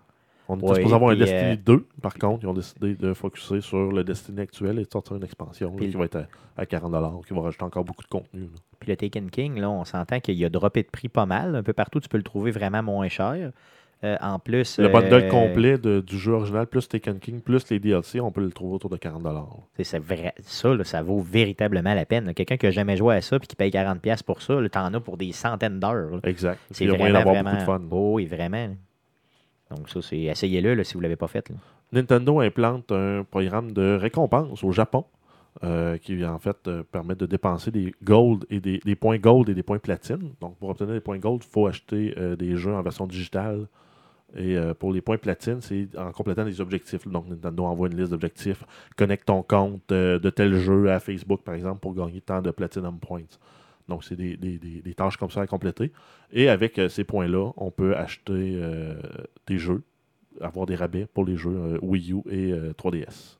[0.48, 1.86] On était Ouais, supposé avoir un Destiny euh, 2.
[2.02, 5.24] Par contre, ils ont décidé de focuser sur le Destiny actuel et de sortir une
[5.24, 6.26] expansion là, qui va être à,
[6.56, 8.40] à 40$, qui va rajouter encore beaucoup de contenu.
[8.42, 8.46] là.
[8.80, 11.54] Puis le Taken King, là, on s'entend qu'il a droppé de prix pas mal.
[11.54, 13.52] Un peu partout, tu peux le trouver vraiment moins cher.
[14.04, 14.80] Euh, en plus.
[14.80, 18.32] Le bundle euh, complet de- du jeu original, plus Taken King, plus les DLC, on
[18.32, 19.46] peut le trouver autour de 40$.
[19.78, 22.34] c'est- vrai, ça, là, ça vaut véritablement la peine.
[22.34, 24.98] Quelqu'un qui n'a jamais joué à ça puis qui paye 40$ pour ça, t'en as
[24.98, 26.18] pour des centaines d'heures.
[26.24, 26.58] Exact.
[26.72, 27.50] C'est vraiment, d'avoir vraiment...
[27.50, 27.82] beaucoup de fun.
[27.92, 28.74] Oh, oui, vraiment.
[29.74, 31.50] Donc ça, c'est essayez-le si vous ne l'avez pas fait.
[31.92, 35.04] Nintendo implante un programme de récompense au Japon
[35.64, 39.54] euh, qui en fait euh, permet de dépenser des gold et des, points gold et
[39.54, 40.32] des points platine.
[40.40, 43.66] Donc pour obtenir des points gold, il faut acheter euh, des jeux en version digitale.
[44.34, 47.06] Et pour les points platine, c'est en complétant des objectifs.
[47.06, 48.64] Donc Nintendo envoie une liste d'objectifs.
[48.96, 52.98] Connecte ton compte de tel jeu à Facebook, par exemple, pour gagner tant de Platinum
[52.98, 53.28] Points.
[53.88, 55.92] Donc c'est des, tâches comme ça à compléter.
[56.32, 58.58] Et avec ces points-là, on peut acheter
[59.46, 59.82] des jeux
[60.40, 63.36] avoir des rabais pour les jeux euh, Wii U et euh, 3DS.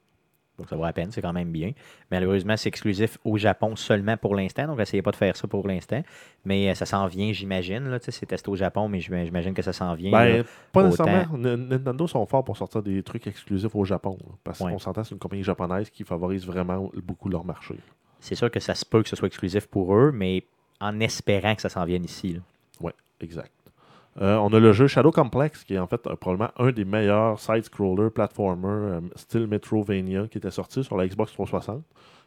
[0.59, 1.73] Donc, ça vaut la peine, c'est quand même bien.
[2.11, 4.67] Malheureusement, c'est exclusif au Japon seulement pour l'instant.
[4.67, 6.03] Donc, essayez pas de faire ça pour l'instant.
[6.45, 7.99] Mais euh, ça s'en vient, j'imagine.
[8.03, 10.11] C'est testé au Japon, mais j'im- j'imagine que ça s'en vient.
[10.11, 10.25] là.
[10.27, 11.39] Ben, pas nécessairement.
[11.39, 14.19] Nintendo sont forts pour sortir des trucs exclusifs au Japon.
[14.21, 14.71] là, parce Ouais.
[14.71, 17.77] qu'on s'entend, c'est une compagnie japonaise qui favorise vraiment beaucoup leur marché.
[18.21, 20.45] C'est sûr que ça se peut que ce soit exclusif pour eux, mais
[20.81, 22.35] en espérant que ça s'en vienne ici.
[22.35, 22.41] là.
[23.21, 23.51] Exact.
[24.21, 26.85] Euh, on a le jeu Shadow Complex, qui est en fait euh, probablement un des
[26.85, 31.83] meilleurs side-scroller platformer euh, style Metrovania qui était sorti sur la Xbox 360,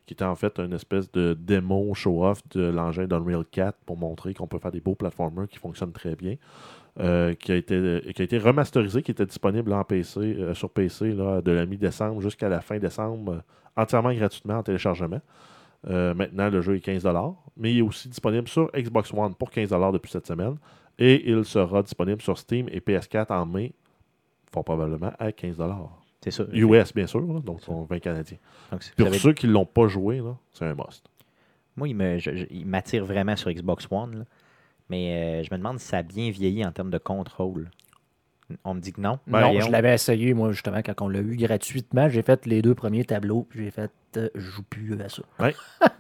[0.08, 4.34] qui était en fait une espèce de démo show-off de l'engin d'Unreal 4 pour montrer
[4.34, 6.36] qu'on peut faire des beaux platformers qui fonctionnent très bien.
[6.98, 11.52] Qui, a été, qui a été remasterisé, qui était disponible en PC, sur PC de
[11.52, 13.42] la mi-décembre jusqu'à la fin décembre,
[13.76, 15.20] entièrement gratuitement en téléchargement.
[15.84, 17.06] Maintenant, le jeu est 15
[17.58, 20.56] mais il est aussi disponible sur Xbox One pour 15 depuis cette semaine.
[21.00, 23.74] Et il sera disponible sur Steam et PS4 en mai,
[24.52, 25.58] fort probablement à 15
[26.24, 26.46] C'est ça.
[26.54, 28.38] US, bien sûr, là, donc son 20 canadiens.
[28.72, 30.22] Donc, si vous Pour avez- ceux qui ne l'ont pas joué,
[30.54, 31.06] c'est un must.
[31.76, 34.20] Moi, il m'attire vraiment sur Xbox One.
[34.20, 34.26] là.
[34.90, 37.70] Mais euh, je me demande si ça a bien vieilli en termes de contrôle.
[38.64, 39.18] On me dit que non.
[39.26, 42.10] Ben, non, je l'avais essayé, moi, justement, quand on l'a eu gratuitement.
[42.10, 45.24] J'ai fait les deux premiers tableaux, puis j'ai fait, euh, je joue plus à ça.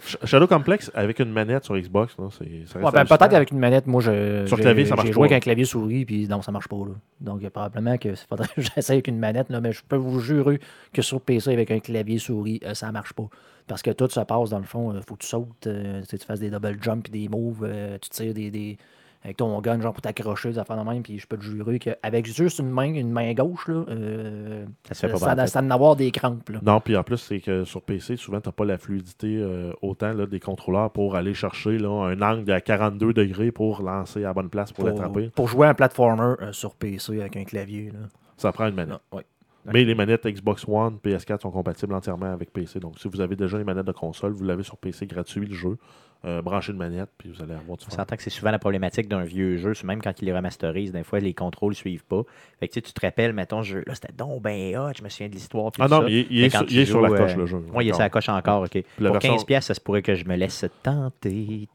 [0.05, 3.57] Sh- Shadow Complex avec une manette sur Xbox, c'est, ça Ouais, ben, peut-être avec une
[3.57, 6.43] manette, moi, je, Sur clavier, ça marche j'ai joué avec un clavier souris, puis non,
[6.43, 6.75] ça marche pas.
[6.77, 6.93] Là.
[7.19, 10.19] Donc, euh, probablement que faudrait que j'essaye avec une manette, là, mais je peux vous
[10.19, 10.59] jurer
[10.93, 13.27] que sur PC, avec un clavier souris, euh, ça marche pas.
[13.65, 16.17] Parce que tout se passe, dans le fond, il faut que tu sautes, euh, tu
[16.19, 18.77] fasses des double jumps, des moves, euh, tu tires des, des-
[19.25, 21.79] avec ton gun, genre pour t'accrocher, des affaires de même, puis je peux te jurer
[21.79, 26.11] qu'avec juste une main, une main gauche, là, euh, Ça se fait pas ça, des
[26.11, 26.47] crampes.
[26.49, 26.59] Là.
[26.61, 29.73] Non, puis en plus, c'est que sur PC, souvent, tu n'as pas la fluidité euh,
[29.81, 34.19] autant là, des contrôleurs pour aller chercher là, un angle à 42 degrés pour lancer
[34.19, 35.31] à la bonne place pour, l'attraper.
[35.33, 37.91] pour jouer un platformer euh, sur PC avec un clavier.
[37.91, 38.07] Là.
[38.37, 38.99] Ça prend une manette.
[39.11, 39.25] Ouais.
[39.73, 42.79] Mais les manettes Xbox One, PS4 sont compatibles entièrement avec PC.
[42.79, 45.55] Donc, si vous avez déjà les manettes de console, vous l'avez sur PC gratuit, le
[45.55, 45.77] jeu.
[46.25, 47.97] Euh, branchez une manette, puis vous allez avoir du On fun.
[47.97, 51.03] s'entend que c'est souvent la problématique d'un vieux jeu, même quand il les remasterise, des
[51.03, 52.23] fois les contrôles ne suivent pas.
[52.59, 55.03] Fait que tu sais, tu te rappelles, mettons, jeu, là c'était donc ben hot, je
[55.03, 55.71] me souviens de l'histoire.
[55.79, 57.63] Ah non, mais il, est, sur, est sur la coche, euh, le jeu.
[57.73, 57.97] Oui, il y a Encore.
[58.05, 58.73] sa coche encore, ok.
[58.99, 61.67] la Pour version- 15$, piastres, ça se pourrait que je me laisse tenter.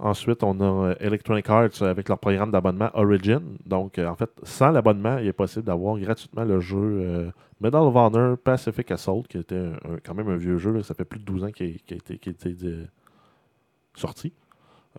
[0.00, 3.42] Ensuite, on a euh, Electronic Arts avec leur programme d'abonnement Origin.
[3.66, 7.30] Donc, euh, en fait, sans l'abonnement, il est possible d'avoir gratuitement le jeu euh,
[7.60, 9.72] Medal of Honor Pacific Assault, qui était
[10.04, 10.80] quand même un vieux jeu.
[10.82, 12.86] Ça fait plus de 12 ans qu'il qu'il a été, euh,
[13.94, 14.32] sorti.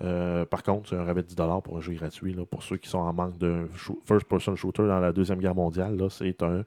[0.01, 2.35] Euh, par contre, c'est un rabais de 10$ pour un jeu gratuit.
[2.49, 3.67] pour ceux qui sont en manque d'un
[4.05, 6.63] first-person shooter dans la Deuxième Guerre mondiale, c'est un,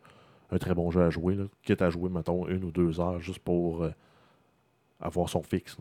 [0.59, 1.35] très bon jeu à jouer.
[1.35, 3.91] Là, quitte à jouer, mettons, une ou deux heures juste pour euh,
[5.01, 5.77] avoir son fixe.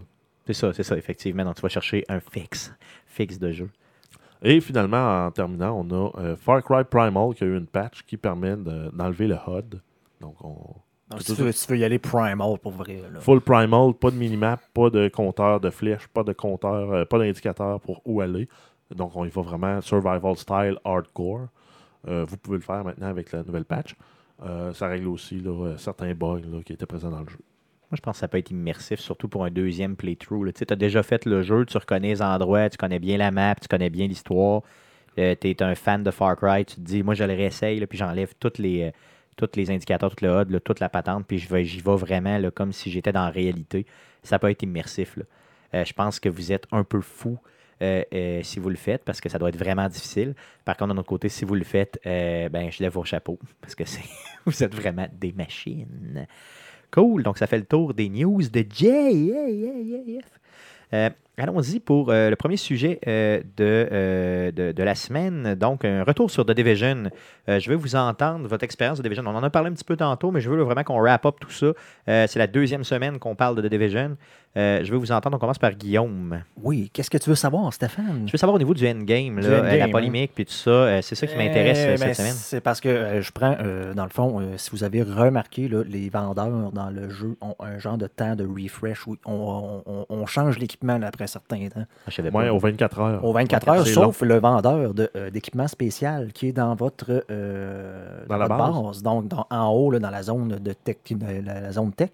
[0.54, 1.43] C'est ça, c'est ça, effectivement.
[1.45, 2.74] Donc tu vas chercher un fixe,
[3.06, 3.70] fixe de jeu.
[4.43, 8.02] Et finalement, en terminant, on a euh, Far Cry Primal qui a eu une patch
[8.04, 9.80] qui permet de- d'enlever le HUD.
[10.20, 10.58] Donc, on,
[11.12, 13.02] Donc, si tu, veux, si tu veux y aller primal pour vrai.
[13.14, 13.20] Là.
[13.20, 17.20] full Primal, pas de minimap, pas de compteur de flèches, pas de compteur, euh, pas
[17.20, 18.47] d'indicateur pour où aller.
[18.95, 21.47] Donc, on y va vraiment survival style hardcore.
[22.08, 23.95] Euh, vous pouvez le faire maintenant avec la nouvelle patch.
[24.43, 27.38] Euh, ça règle aussi là, certains bugs là, qui étaient présents dans le jeu.
[27.91, 30.51] Moi, je pense que ça peut être immersif, surtout pour un deuxième playthrough.
[30.53, 33.55] Tu as déjà fait le jeu, tu reconnais les endroits, tu connais bien la map,
[33.55, 34.61] tu connais bien l'histoire.
[35.17, 37.97] tu es un fan de Far Cry, tu te dis, moi, je le réessaye, puis
[37.97, 38.91] j'enlève les, euh,
[39.35, 42.89] tous les indicateurs, tout le HUD, toute la patente, puis j'y vais vraiment comme si
[42.89, 43.85] j'étais dans la réalité.
[44.23, 45.19] Ça peut être immersif.
[45.73, 47.37] Euh, je pense que vous êtes un peu fou
[47.81, 50.35] euh, euh, si vous le faites, parce que ça doit être vraiment difficile.
[50.65, 53.39] Par contre, de notre côté, si vous le faites, euh, ben, je lève vos chapeaux,
[53.61, 53.83] parce que
[54.45, 56.27] vous êtes vraiment des machines.
[56.91, 60.25] Cool, donc ça fait le tour des news de JF.
[61.41, 65.55] Allons-y pour euh, le premier sujet euh, de, euh, de, de la semaine.
[65.55, 67.09] Donc, un retour sur The Division.
[67.47, 69.23] Je veux vous entendre, votre expérience de The Division.
[69.25, 71.25] On en a parlé un petit peu tantôt, mais je veux là, vraiment qu'on wrap
[71.25, 71.67] up tout ça.
[72.05, 74.17] C'est la deuxième semaine qu'on parle de The Division.
[74.55, 75.35] Je veux vous entendre.
[75.37, 76.43] On commence par Guillaume.
[76.61, 78.23] Oui, qu'est-ce que tu veux savoir, Stéphane?
[78.27, 79.89] Je veux savoir au niveau du endgame, là, Du endgame, la hein?
[79.91, 81.01] polémique puis tout ça.
[81.01, 82.33] c'est ça qui m'intéresse Eh euh, ben, cette semaine.
[82.35, 83.57] C'est parce que je prends,
[83.95, 87.79] dans le fond, si vous avez remarqué, là, les vendeurs dans le jeu ont un
[87.79, 91.82] genre de temps de refresh où on, on- on change l'équipement après certain temps.
[91.86, 92.53] Ah, je savais Ouais, pas.
[92.53, 93.25] aux 24 heures.
[93.25, 98.23] Aux 24 heures, sauf le vendeur de, euh, d'équipement spécial qui est dans votre, euh,
[98.27, 99.01] Dans la votre base.
[99.03, 102.11] Donc, dans- en haut, là, dans la zone de tech, de la, la zone tech,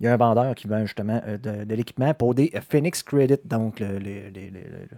[0.00, 3.02] il y a un vendeur qui vend justement euh, de, de l'équipement pour des Phoenix
[3.02, 4.88] Credit, donc le- le-.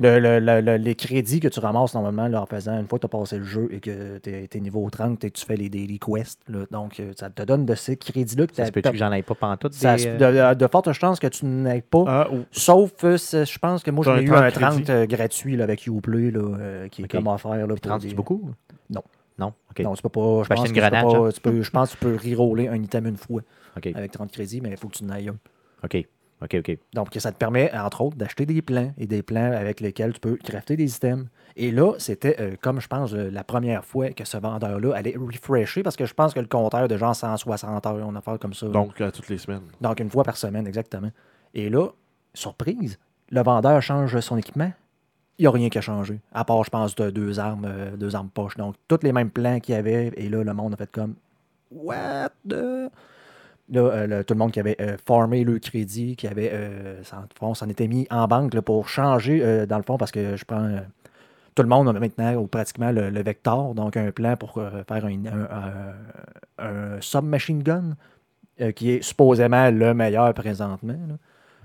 [0.00, 2.98] Le- le- le- le- les crédits que tu ramasses normalement là, en faisant, une fois
[2.98, 5.46] que tu as passé le jeu et que tu es, niveau 30 et que tu
[5.46, 8.66] fais les daily quests, là, donc euh, ça te donne de ces crédits-là que Ça
[8.66, 9.72] se peut-tu que j'en aille pas pantoute?
[9.74, 12.04] ça des, euh, de, de fortes chances que tu n'aies pas.
[12.06, 14.90] Ah, ou- Sauf, euh, je pense que moi, j'en ai eu 30 un 30 crédits.
[14.92, 17.54] euh, gratuit là, avec Uplay, là, euh, qui est comme offert.
[17.54, 18.50] Là, pour 30, des- c'est beaucoup?
[18.90, 19.02] Non.
[19.38, 19.54] Non?
[19.70, 19.80] OK.
[19.80, 20.20] Non, tu peux pas.
[20.42, 22.30] Je pense acheter que une tu peux pas- tu peux- je pense que tu peux
[22.30, 23.40] reroller un item une fois
[23.96, 25.36] avec 30 crédits, mais il faut que tu en ailles un.
[25.84, 26.06] OK.
[26.42, 26.78] OK, OK.
[26.94, 30.20] Donc, ça te permet, entre autres, d'acheter des plans et des plans avec lesquels tu
[30.20, 31.26] peux crafter des items.
[31.56, 35.14] Et là, c'était, euh, comme je pense, euh, la première fois que ce vendeur-là allait
[35.16, 38.40] refresher, parce que je pense que le compteur de genre 160 heures, on a fait
[38.40, 38.66] comme ça.
[38.68, 39.62] donc, à toutes les semaines.
[39.80, 41.10] Donc, une fois par semaine, exactement.
[41.54, 41.88] Et là,
[42.34, 42.98] surprise,
[43.30, 44.72] le vendeur change son équipement.
[45.38, 46.20] Il n'y a rien qui a changé.
[46.32, 48.56] À part, je pense, de deux armes, euh, deux armes poches.
[48.56, 50.12] Donc, tous les mêmes plans qu'il y avait.
[50.16, 51.14] Et là, le monde a fait comme
[51.70, 52.90] What the.
[53.70, 57.26] Là, euh, tout le monde qui avait euh, farmé le crédit, qui avait, euh, ça,
[57.38, 60.36] fond, s'en était mis en banque là, pour changer, euh, dans le fond, parce que
[60.36, 60.80] je prends.
[61.54, 65.04] tout le monde a maintenant ou pratiquement le, le Vector, donc un plan pour faire
[65.04, 65.48] un, un,
[66.58, 67.96] un- un submachine gun,
[68.76, 70.96] qui est supposément le meilleur présentement.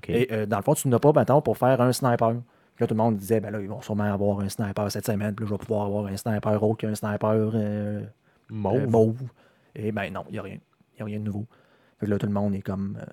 [0.08, 2.32] Et dans le fond, tu n'as pas, maintenant pour faire un sniper.
[2.76, 5.06] Puis là, tout le monde disait, ben là, ils vont sûrement avoir un sniper cette
[5.06, 5.34] semaine.
[5.36, 7.52] Puis là, je vais pouvoir avoir un sniper autre qu'un sniper
[8.50, 8.88] Mauve.
[8.88, 9.22] mauve.
[9.76, 10.58] Et ben non, il n'y a rien.
[10.94, 11.46] Il n'y a rien de nouveau.
[12.00, 13.06] Fait que là, tout le monde est comme euh,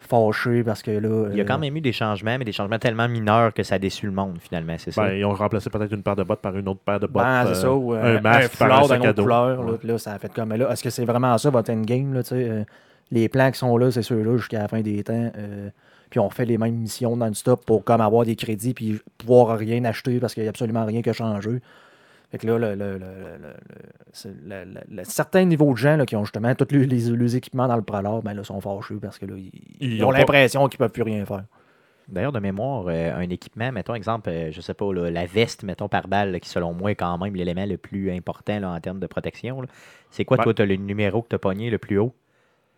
[0.00, 1.28] fâché parce que là.
[1.30, 3.62] Il y a euh, quand même eu des changements, mais des changements tellement mineurs que
[3.62, 5.02] ça a déçu le monde, finalement, c'est ça?
[5.04, 7.22] Ben, ils ont remplacé peut-être une paire de bottes par une autre paire de bottes.
[7.22, 9.22] Ben, c'est euh, ça, ou, euh, un masque par un sac d'une à autre dos.
[9.22, 9.62] couleur.
[9.64, 9.78] Là, Ouais.
[9.78, 10.48] Puis là, ça a fait comme.
[10.48, 12.14] mais là, est-ce que c'est vraiment ça, votre endgame?
[12.14, 12.64] Là, tu sais, euh,
[13.10, 15.30] les plans qui sont là, c'est ceux-là jusqu'à la fin des temps.
[15.36, 15.70] euh,
[16.10, 19.82] puis on fait les mêmes missions non-stop pour comme avoir des crédits puis pouvoir rien
[19.86, 21.60] acheter parce qu'il n'y a absolument rien qui a changé.
[22.32, 23.54] Fait que là, le, le- le- le- le-
[24.12, 27.10] c'est le- le- le- certains niveaux de gens là, qui ont justement tous les, les-
[27.16, 30.04] les équipements dans le pralor, ben là, sont fâchés parce que là, ils, Ils ils
[30.04, 31.44] ont ont pas- l'impression qu'ils ne peuvent plus rien faire.
[32.08, 35.62] D'ailleurs, de mémoire, euh, un équipement, mettons exemple, euh, je sais pas, là, la veste,
[35.62, 38.70] mettons par balle, là, qui selon moi est quand même l'élément le plus important là,
[38.70, 39.60] en termes de protection.
[39.60, 39.68] là.
[40.10, 42.12] C'est quoi, Ben- toi, tu as le numéro que tu as pogné le plus haut?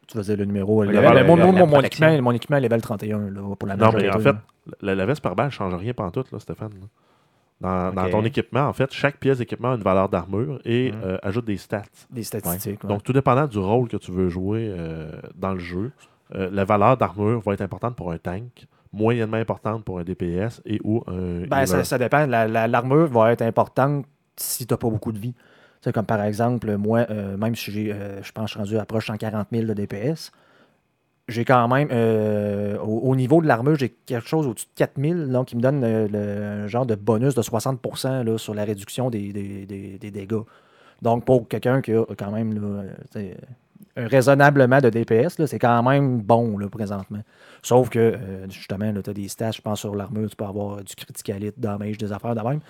[0.09, 0.83] Tu faisais le numéro.
[0.85, 1.37] Le- le- la- la mon,
[1.81, 4.35] équipement, mon équipement est level 31 là, pour la Non, mais en fait,
[4.83, 6.73] la veste par balle ne change rien pantoute, là, Stéphane.
[7.65, 11.01] Dans, ton équipement, en fait, chaque pièce d'équipement a une valeur d'armure et Mhm.
[11.05, 11.83] euh, ajoute des stats.
[12.11, 12.83] des statistiques.
[12.85, 12.89] ouais.
[12.89, 15.93] Donc, tout dépendant du rôle que tu veux jouer euh, dans le jeu,
[16.35, 20.61] euh, la valeur d'armure va être importante pour un tank, moyennement importante pour un DPS
[20.67, 22.27] et ou un Ben, ça, dépend.
[22.27, 24.07] La- la- L'armure va être importante
[24.37, 25.33] si tu n'as pas beaucoup de vie.
[25.33, 27.07] Tu sais, comme par exemple, moi,
[27.39, 30.33] même si j'ai, je pense que je suis rendu à proche 140 000 de DPS,
[31.29, 35.29] j'ai quand même, euh, au, au niveau de l'armure, j'ai quelque chose au-dessus de 4000,
[35.31, 38.65] donc qui me donne le, le- un genre de bonus de 60% là, sur la
[38.65, 39.67] réduction des, des-
[39.99, 40.41] des- dégâts.
[41.03, 42.85] Donc, pour quelqu'un qui a quand même là,
[43.17, 43.35] euh,
[43.97, 47.21] un raisonnablement de DPS, c'est quand même bon présentement.
[47.63, 50.83] Sauf que, euh, justement, tu as des stats, je pense, sur l'armure, tu peux avoir
[50.83, 52.61] du critical hit, damage, des affaires de même.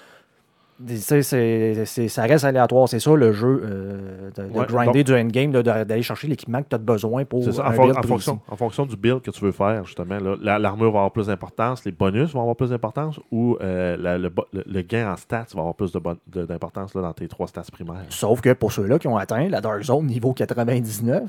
[0.87, 2.89] C'est- ça reste aléatoire.
[2.89, 6.69] C'est ça le jeu euh, de, de Ouais, grinder du endgame, d'aller chercher l'équipement que
[6.69, 9.21] tu as besoin pour C'est ça, un en, build en fonction, en fonction du build
[9.23, 12.71] que tu veux faire, justement, l'armure va avoir plus d'importance, les bonus vont avoir plus
[12.71, 15.99] d'importance ou euh, la- le, bo- le- le gain en stats va avoir plus de
[15.99, 18.07] bon- de- d'importance dans tes trois stats primaires?
[18.09, 21.23] Sauf que pour ceux-là qui ont atteint la Dark Zone niveau 99,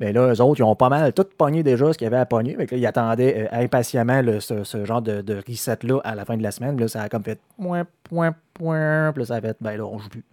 [0.00, 2.16] ben là, eux autres, ils ont pas mal tout pogné déjà ce qu'il y avait
[2.16, 2.56] à pogner.
[2.56, 6.14] Fait que là, ils attendaient euh, impatiemment le- ce, ce genre de, de reset-là à
[6.14, 6.74] la fin de la semaine.
[6.74, 9.12] Puis Là, ça a comme fait point, point, point.
[9.12, 10.24] Puis là, ça a fait, ben là, on joue plus.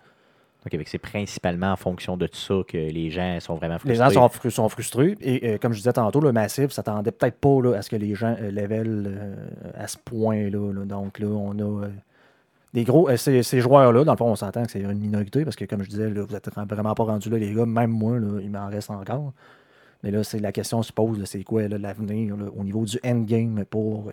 [0.66, 3.94] OK, c'est principalement en fonction de ça que les gens sont vraiment frustrés.
[3.94, 5.16] Les gens sont, fru- sont frustrés.
[5.22, 7.96] Et euh, comme je disais tantôt, le massif s'attendait peut-être pas là, à ce que
[7.96, 9.36] les gens euh, level euh,
[9.78, 10.74] à ce point-là.
[10.74, 10.86] là.
[10.86, 11.88] Donc là, on a
[12.74, 13.10] des gros.
[13.10, 15.66] euh, ces, ces joueurs-là, dans le fond, on s'entend que c'est une minorité parce que,
[15.66, 17.66] comme je disais, là, vous êtes vraiment pas rendus là, les gars.
[17.66, 19.34] Même moi, là, il m'en reste encore.
[20.04, 24.10] Mais là, c'est la question se pose, c'est quoi l'avenir au niveau du endgame pour
[24.10, 24.12] euh,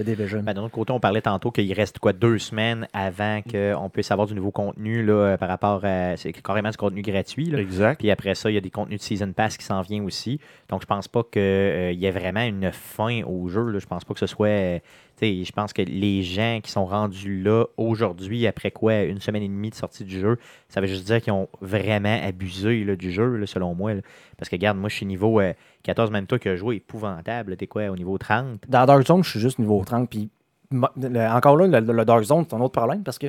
[0.00, 0.40] The Division?
[0.44, 4.12] Ben, D'un autre côté, on parlait tantôt qu'il reste quoi deux semaines avant qu'on puisse
[4.12, 6.16] avoir du nouveau contenu là, euh, par rapport à.
[6.16, 7.46] C'est carrément du contenu gratuit.
[7.46, 7.58] là.
[7.58, 7.98] Exact.
[7.98, 10.38] Puis après ça, il y a des contenus de Season Pass qui s'en viennent aussi.
[10.68, 13.68] Donc, je pense pas qu'il y ait vraiment une fin au jeu.
[13.70, 13.80] Là.
[13.80, 14.80] Je pense pas que ce soit.
[15.22, 19.42] Euh, je pense que les gens qui sont rendus là aujourd'hui, après quoi, une semaine
[19.42, 20.38] et demie de sortie du jeu,
[20.68, 23.92] ça veut juste dire qu'ils ont vraiment abusé du jeu, selon moi.
[24.36, 25.52] Parce que, regarde, moi, je suis niveau euh,
[25.84, 27.56] 14, même toi qui as joué épouvantable.
[27.56, 30.08] T'es quoi, au niveau 30 Dans Dark Zone, je suis juste niveau 30.
[30.10, 30.28] Puis
[30.72, 33.28] encore là, le, Dark Zone, c'est un autre problème parce que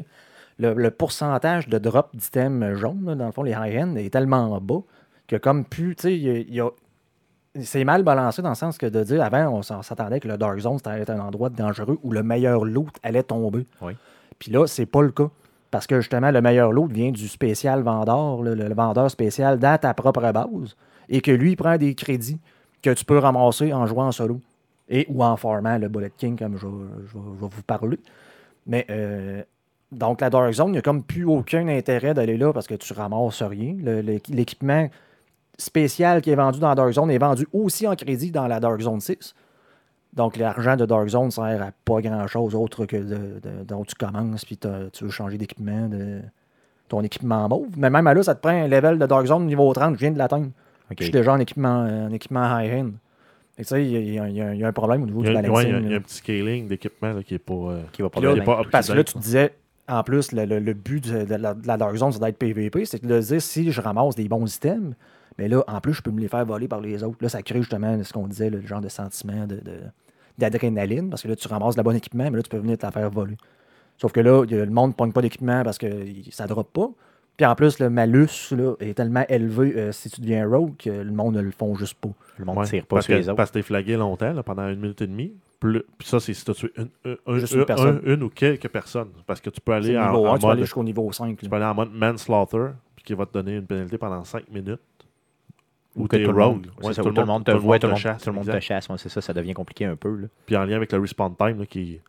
[0.59, 4.81] le, pourcentage de drop d'items jaunes, dans le fond, les high-end, est tellement bas
[5.27, 6.69] que comme plus, tu sais, il y a-
[7.61, 10.57] c'est mal balancé dans le sens que de dire avant, on s'attendait que le Dark
[10.59, 13.65] Zone, c'était un endroit dangereux où le meilleur loot allait tomber.
[13.81, 13.93] Oui.
[14.39, 15.29] Puis là, c'est pas le cas.
[15.71, 19.77] Parce que justement, le meilleur loot vient du spécial vendeur, le, le vendeur spécial dans
[19.77, 20.75] ta propre base,
[21.09, 22.39] et que lui, il prend des crédits
[22.81, 24.39] que tu peux ramasser en jouant en solo
[24.89, 27.99] et ou en formant le Bullet King, comme je, je vais- je vais vous parler.
[28.65, 29.41] Mais euh,
[29.91, 32.75] donc, la Dark Zone, il n'y a comme plus aucun intérêt d'aller là parce que
[32.75, 33.75] tu ramasses rien.
[34.29, 34.87] L'équipement
[35.57, 38.59] spécial qui est vendu dans la Dark Zone est vendu aussi en crédit dans la
[38.59, 39.33] Dark Zone 6.
[40.13, 43.95] Donc, l'argent de Dark Zone sert à pas grand-chose autre que de, de- dont tu
[43.95, 46.21] commences puis tu veux changer d'équipement, de
[46.87, 47.67] ton équipement mauve.
[47.77, 49.99] Mais même à là, ça te prend un level de Dark Zone niveau 30, je
[49.99, 50.47] viens de l'atteindre.
[50.97, 52.91] Je suis déjà en équipement, en équipement high-end.
[53.57, 55.25] Tu sais, il y, a- y a- y a- a un problème au niveau y,
[55.25, 55.55] du a, balancing.
[55.55, 57.53] ouais, il y a- y a un petit scaling d'équipement qui n'est pas.
[57.53, 59.21] euh, Qui va là, pas Parce que là, tu là.
[59.21, 59.53] disais,
[59.89, 62.37] en plus, le, le- le but de, de la, de la Dark Zone, c'est d'être
[62.37, 62.85] PVP.
[62.85, 64.93] C'est de dire, si je ramasse des bons items,
[65.37, 67.17] mais là, en plus, je peux me les faire voler par les autres.
[67.21, 69.81] Là, ça crée justement ce qu'on disait, le genre de sentiment de, de-
[70.37, 72.85] d'adrénaline, parce que là, tu ramasses le bon équipement, mais là, tu peux venir te
[72.85, 73.37] la faire voler.
[73.97, 75.87] Sauf que là, le monde ne pogne pas d'équipement parce que
[76.31, 76.89] ça ne drop pas.
[77.35, 80.89] Puis en plus, le malus là, est tellement élevé euh, si tu deviens rogue que
[80.89, 82.09] le monde ne le font juste pas.
[82.37, 83.37] Le monde ouais, ne tire pas parce sur que, les autres.
[83.37, 85.33] Parce que t'es flagué longtemps, là, pendant une minute et demie.
[85.59, 89.09] Plus- Puis ça, c'est si tu as tué une, ou quelques personnes.
[89.27, 90.83] Parce que tu peux aller le en, niveau en 1, tu peux aller mode, jusqu'au
[90.83, 91.37] niveau 5.
[91.37, 91.49] tu là.
[91.49, 94.79] peux aller en mode manslaughter, puis qui va te donner une pénalité pendant 5 minutes.
[95.97, 98.29] Ou t'es tout Ouais, ça, tout le monde te voit, tout le monde, chasse, tout
[98.29, 98.87] le monde te chasse.
[98.89, 100.15] ouais, c'est ça, ça devient compliqué un peu.
[100.15, 100.27] là.
[100.45, 101.99] Puis en lien avec le respawn time, là, qui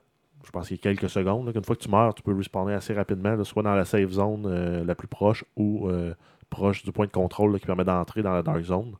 [0.48, 2.34] je pense qu'il y a quelques secondes, là, qu'une fois que tu meurs, tu peux
[2.34, 6.14] respawner assez rapidement, là, soit dans la safe zone euh, la plus proche ou euh,
[6.48, 8.94] proche du point de contrôle là, qui permet d'entrer dans la dark zone.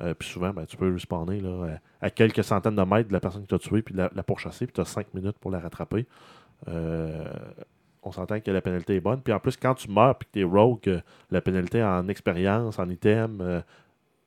[0.00, 3.12] Euh, puis souvent, ben, tu peux respawner là, à, à quelques centaines de mètres de
[3.12, 5.12] la personne que tu as tuée, puis de la, la pourchasser, puis tu as 5
[5.12, 6.06] minutes pour la rattraper.
[8.04, 9.20] On s'entend que la pénalité est bonne.
[9.22, 12.78] Puis en plus, quand tu meurs puis que tu es rogue, la pénalité en expérience,
[12.78, 13.62] en item,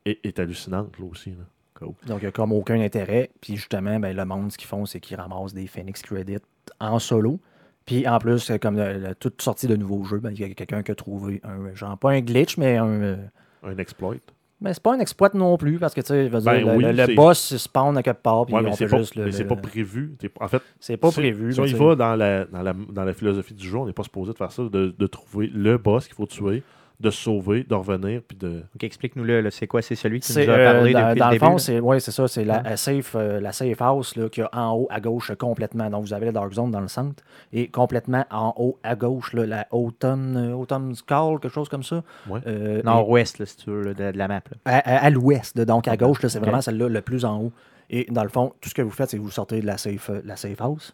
[0.06, 1.32] est, est hallucinante là aussi.
[1.32, 1.46] là.
[1.82, 3.32] Donc, il n'y a comme aucun intérêt.
[3.42, 6.38] Puis justement, ben, le monde, ce qu'ils font, c'est qu'ils ramassent des Phoenix Credits
[6.80, 7.40] en solo.
[7.86, 10.50] Puis en plus, comme le- le- toute sortie de nouveaux jeux, ben, il y a
[10.54, 12.88] quelqu'un qui a trouvé un, genre, pas un glitch, mais un.
[12.88, 13.16] euh,
[13.64, 14.16] Un exploit.
[14.62, 17.14] mais c'est pas un exploit non plus, parce que tu sais, Ben le, oui, le-
[17.16, 19.26] boss il spawn à quelque part, puis Ouais, on mais c'est pas, juste le.
[19.26, 20.16] mais c'est pas prévu.
[20.40, 21.52] En fait, c'est pas prévu.
[21.54, 23.94] Si on y va dans la, dans, la, dans la philosophie du jeu, on n'est
[23.94, 26.64] pas supposé de faire ça, de, de trouver le boss qu'il faut tuer,
[27.00, 28.64] de se sauver, de revenir, puis de.
[28.76, 29.42] OK, explique-nous-le.
[29.42, 29.82] là, C'est quoi?
[29.82, 32.00] C'est celui qui C'est, nous a euh, parlé dans, depuis dans le fond, c'est ouais,
[32.00, 32.70] c'est ça, c'est la, Ouais.
[32.70, 35.36] la safe, euh, la safe house là, qu'il y a en haut à gauche euh,
[35.36, 35.90] complètement.
[35.90, 37.22] Donc vous avez la Dark Zone dans le centre
[37.52, 41.84] et complètement en haut à gauche, là, la Autumn, euh, Autumn's Call, quelque chose comme
[41.84, 42.02] ça.
[42.30, 42.40] Ouais.
[42.48, 44.36] Euh, et Nord-ouest, là, si tu veux, là, de, de la map.
[44.36, 44.58] là.
[44.66, 47.40] à, à- à l'ouest, là, donc à gauche, là, c'est vraiment celle-là le plus en
[47.42, 47.52] haut.
[47.90, 49.78] Et dans le fond, tout ce que vous faites, c'est que vous sortez de la
[49.78, 50.94] safe, euh, la safe house.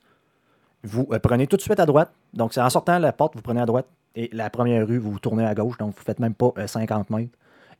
[0.84, 2.12] Vous euh, prenez tout de suite à droite.
[2.34, 3.86] Donc c'est en sortant la porte, vous prenez à droite.
[4.16, 5.78] Et la première rue, vous tournez à gauche.
[5.78, 7.32] Donc vous faites même pas euh, 50 mètres.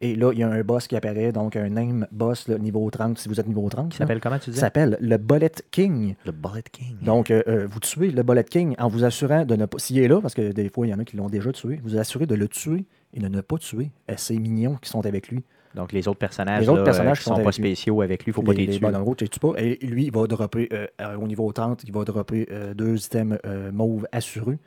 [0.04, 2.90] Et là, il y a un boss qui apparaît, donc un name boss là, niveau
[2.90, 3.90] 30, si vous êtes niveau 30.
[3.90, 4.06] Qui là.
[4.06, 4.60] s'appelle comment tu Il dis?
[4.60, 6.16] s'appelle le Bullet King.
[6.26, 6.96] Le Bullet King.
[7.04, 9.78] Donc, euh, euh, vous tuez le Bullet King en vous assurant de ne pas.
[9.78, 11.80] S'il est là, parce que des fois, il y en a qui l'ont déjà tué,
[11.84, 15.06] vous assurez de le tuer et de ne pas tuer euh, ces mignons qui sont
[15.06, 15.44] avec lui.
[15.76, 18.26] Donc, les autres personnages, Les autres là, personnages euh, qui sont sont pas spéciaux avec
[18.26, 18.86] lui, il faut pas les, tuer.
[18.88, 19.54] rouges, tu les tues pas.
[19.58, 22.98] Et lui, il va dropper euh, euh, au niveau 30, il va dropper euh, deux
[23.06, 24.58] items euh, mauves assurés.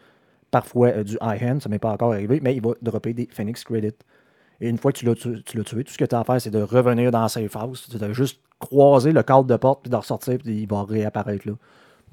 [0.55, 3.28] Parfois euh, du high hand, ça m'est pas encore arrivé, mais il va dropper des
[3.28, 3.90] Phoenix Credit.
[4.61, 6.40] Et une fois que tu l'as tu- tué, tout ce que tu as à faire,
[6.40, 7.90] c'est de revenir dans safe house.
[7.90, 11.55] Dois juste croiser le cadre de porte, puis de ressortir, puis il va réapparaître là.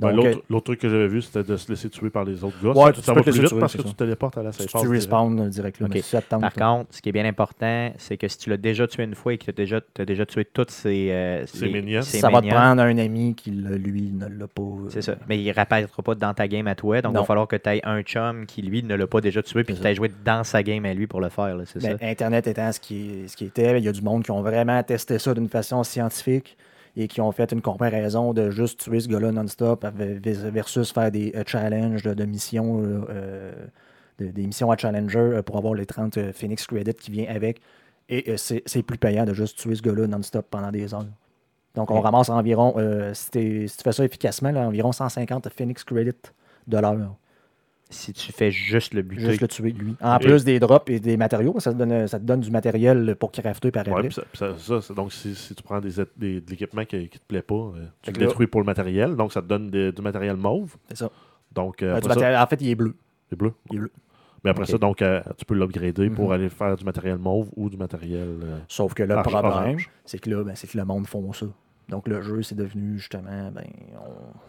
[0.01, 2.43] Ben, L'autre euh, l'autre truc que j'avais vu, c'était de se laisser tuer par les
[2.43, 2.71] autres gars.
[2.71, 3.87] Ouais, ça tu ça peux va te plus vite tuer, parce que ça.
[3.89, 5.85] tu téléportes à la safe tu respawn euh, direct là.
[5.85, 5.93] Ok.
[5.93, 8.37] mais si ça te tente, Par contre, ce qui est bien important, c'est que si
[8.39, 11.45] tu l'as déjà tué une fois et que tu as déjà, tué toutes ces, euh,
[11.61, 12.01] minions.
[12.01, 14.61] ça va te prendre un ami qui, lui, ne l'a pas.
[14.61, 15.15] euh, C'est ça.
[15.29, 17.01] Mais il ne réapparaîtra pas dans ta game à toi.
[17.01, 19.43] Donc, il va falloir que tu aies un chum qui, lui, ne l'a pas déjà
[19.43, 21.55] tué puis que tu aies joué dans sa game à lui pour le faire.
[21.55, 22.05] là, Ben, ça.
[22.05, 24.81] Internet étant ce qui, ce qui était, il y a du monde qui ont vraiment
[24.83, 26.57] testé ça d'une façon scientifique
[26.97, 31.31] et qui ont fait une comparaison de juste tuer ce gars-là non-stop versus faire des
[31.35, 33.53] euh, challenges de, de missions, euh, euh,
[34.19, 37.61] de- des missions à Challenger pour avoir les 30 euh, Phoenix Credits qui vient avec.
[38.09, 41.05] Et c'est plus payant de juste tuer ce gars-là non-stop pendant des heures.
[41.75, 46.11] Donc, on ramasse environ, euh, si, tu fais ça efficacement, là, environ 150 Phoenix Credits
[46.67, 47.15] de l'heure.
[47.91, 49.21] Si tu fais juste le buter.
[49.21, 49.95] Juste le tuer, lui.
[50.01, 52.49] En Et- plus des drops et des matériaux, ça te donne, ça te donne du
[52.49, 56.85] matériel pour crafter par Ouais, ça, donc, si, si tu prends des, des- de l'équipement
[56.85, 59.15] qui, qui te plaît pas, euh, tu Fait le là- détruis pour le matériel.
[59.15, 60.75] Donc, ça te donne des- du matériel mauve.
[60.89, 61.11] C'est ça.
[61.53, 62.95] Donc, euh, matériel- en fait, il est bleu.
[63.29, 63.53] c'est bleu?
[63.69, 63.91] Il est bleu.
[64.43, 66.31] Mais après ça, donc, euh, tu peux l'upgrader pour Mhm.
[66.31, 68.39] aller faire du matériel mauve ou du matériel.
[68.43, 71.31] euh, Sauf que le Orange, problème, c'est que là, ben, c'est que le monde font
[71.33, 71.45] ça.
[71.91, 73.65] Donc le jeu, c'est devenu justement, ben,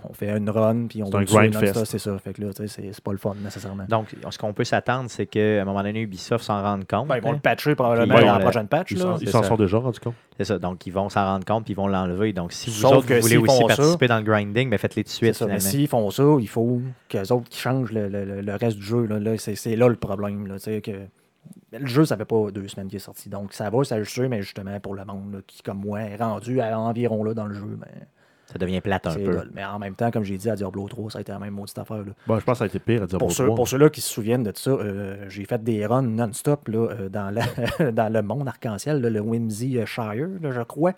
[0.05, 1.85] on, on fait une run, puis on C'est va.
[1.85, 2.17] C'est ça.
[2.19, 3.85] Fait que là, tu sais, c'est c'est pas le fun nécessairement.
[3.89, 7.09] Donc, ce qu'on peut s'attendre, c'est qu'à un moment donné, Ubisoft s'en rende compte.
[7.09, 7.35] Ben, ils vont hein.
[7.35, 8.93] le patcher probablement dans la prochaine patch.
[8.93, 10.15] Ils s'en- sont déjà rendus compte.
[10.39, 10.59] C'est ça.
[10.59, 12.33] Donc, ils vont s'en rendre compte puis ils vont l'enlever.
[12.33, 14.79] Donc, si vous Sauf autres, que vous voulez aussi ça- participer dans le grinding, ben,
[14.79, 15.47] faites-les tout de suite, ça.
[15.47, 18.85] Mais s'ils font ça, il faut qu'eux autres qui changent le, le- le- reste du
[18.85, 19.05] jeu.
[19.07, 20.47] Là, Là, c'est c'est là le problème.
[20.47, 20.93] Là, que...
[21.79, 23.29] Le jeu, ça fait pas deux semaines qu'il est sorti.
[23.29, 26.61] Donc ça va s'ajuster, mais justement pour le monde là, qui, comme moi, est rendu
[26.61, 27.79] à environ là dans le jeu.
[27.79, 27.89] Ben,
[28.47, 29.31] Ça devient plate un peu.
[29.55, 31.55] Mais en même temps, comme j'ai dit, à Diablo 3, ça a été la même
[31.55, 31.99] maudite affaire.
[32.05, 32.13] là.
[32.27, 34.01] Bon, je pense que ça a été pire à dire Pour, ceux, pour ceux-là qui
[34.03, 38.13] se souviennent de ça, euh, j'ai fait des runs non-stop là, euh, dans, la- dans
[38.13, 40.93] le monde arc-en-ciel, là, le Whimsy euh, Shire, là, je crois.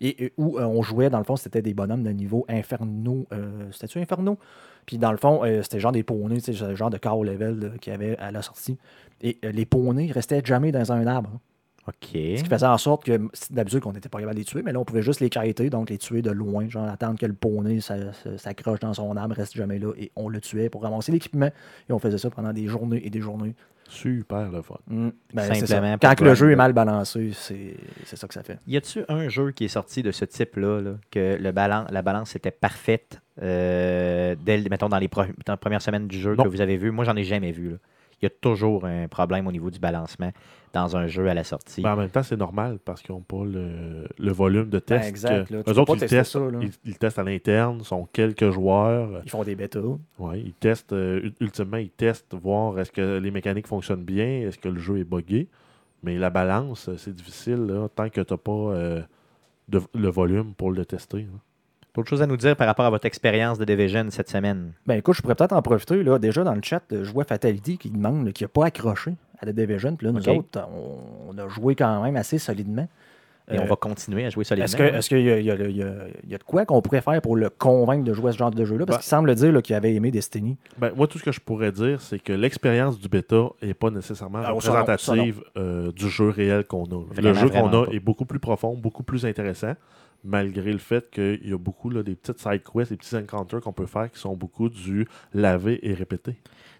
[0.00, 3.26] Et, et où euh, on jouait, dans le fond, c'était des bonhommes de niveau inferno.
[3.32, 4.38] euh, C'était-tu inferno?
[4.86, 7.72] Puis dans le fond, euh, c'était genre des poneys, tu sais, genre de car level
[7.80, 8.78] qu'il y avait à la sortie.
[9.20, 11.30] Et euh, les poneys restaient jamais dans un arbre.
[11.34, 11.40] hein.
[11.88, 11.94] OK.
[12.12, 13.20] Ce qui faisait en sorte que
[13.50, 15.68] d'habitude qu'on n'était pas capable de les tuer, mais là on pouvait juste les cariter,
[15.68, 19.56] donc les tuer de loin, genre attendre que le poney s'accroche dans son arbre, reste
[19.56, 21.46] jamais là, et on le tuait pour ramasser l'équipement,
[21.88, 23.56] et on faisait ça pendant des journées et des journées.
[23.88, 24.76] Super le fun.
[24.86, 25.08] Mm.
[25.34, 25.66] Ben, c'est.
[25.66, 27.74] Simplement Quand le jeu est mal balancé, c'est
[28.04, 28.58] c'est ça que ça fait.
[28.68, 32.02] Y a-tu un jeu qui est sorti de ce type-là, là, que le balan- la
[32.02, 33.20] balance était parfaite?
[33.40, 36.44] Euh, dès, le- mettons, dans les, pro- dans les premières semaines du jeu Non.
[36.44, 36.90] que vous avez vu?
[36.90, 37.70] Moi, j'en ai jamais vu.
[37.70, 37.76] là.
[38.20, 40.30] Il y a toujours un problème au niveau du balancement
[40.72, 41.82] dans un jeu à la sortie.
[41.82, 44.80] Ben, en même temps, c'est normal parce qu'ils n'ont pas le, le volume de Ben,
[44.80, 45.08] tests.
[45.08, 45.62] exact, là.
[45.66, 49.22] Eux autres, ils testent, ça, ils, ils testent à l'interne, sont quelques joueurs.
[49.24, 49.80] Ils font des bêtas.
[50.20, 54.42] Ouais, ils testent, euh, ul- ultimement, ils testent, voir est-ce que les mécaniques fonctionnent bien,
[54.46, 55.48] est-ce que le jeu est buggé.
[56.04, 59.02] Mais la balance, c'est difficile là, tant que tu n'as pas euh,
[59.68, 61.26] de- le volume pour le tester.
[61.94, 64.72] D'autres choses à nous dire par rapport à votre expérience de Division cette semaine?
[64.86, 66.02] Ben écoute, je pourrais peut-être en profiter.
[66.02, 66.18] Là.
[66.18, 69.44] Déjà dans le chat, je vois Fatality qui demande là, qui n'a pas accroché à
[69.46, 69.94] la Division.
[69.96, 72.88] Puis là, nous autres, on, on a joué quand même assez solidement.
[73.50, 74.64] Et on Euh, va continuer à jouer solidement.
[74.66, 75.88] Est-ce que- est-ce qu'il y, a- il y a- y a
[76.24, 78.38] il y a de quoi qu'on pourrait faire pour le convaincre de jouer à ce
[78.38, 78.86] genre de jeu-là?
[78.86, 80.56] Parce Ben- qu'il semble dire qu'il avait aimé Destiny.
[80.78, 83.90] Ben, moi, tout ce que je pourrais dire, c'est que l'expérience du bêta n'est pas
[83.90, 87.20] nécessairement Ah, ça non, représentative euh, du jeu réel qu'on a.
[87.20, 87.92] le jeu qu'on a pas.
[87.92, 89.74] est beaucoup plus profond, beaucoup plus intéressant,
[90.24, 93.60] malgré le fait qu'il y a beaucoup là, des petites side quests, des petits encounters
[93.60, 96.36] qu'on peut faire qui sont beaucoup du laver et répéter.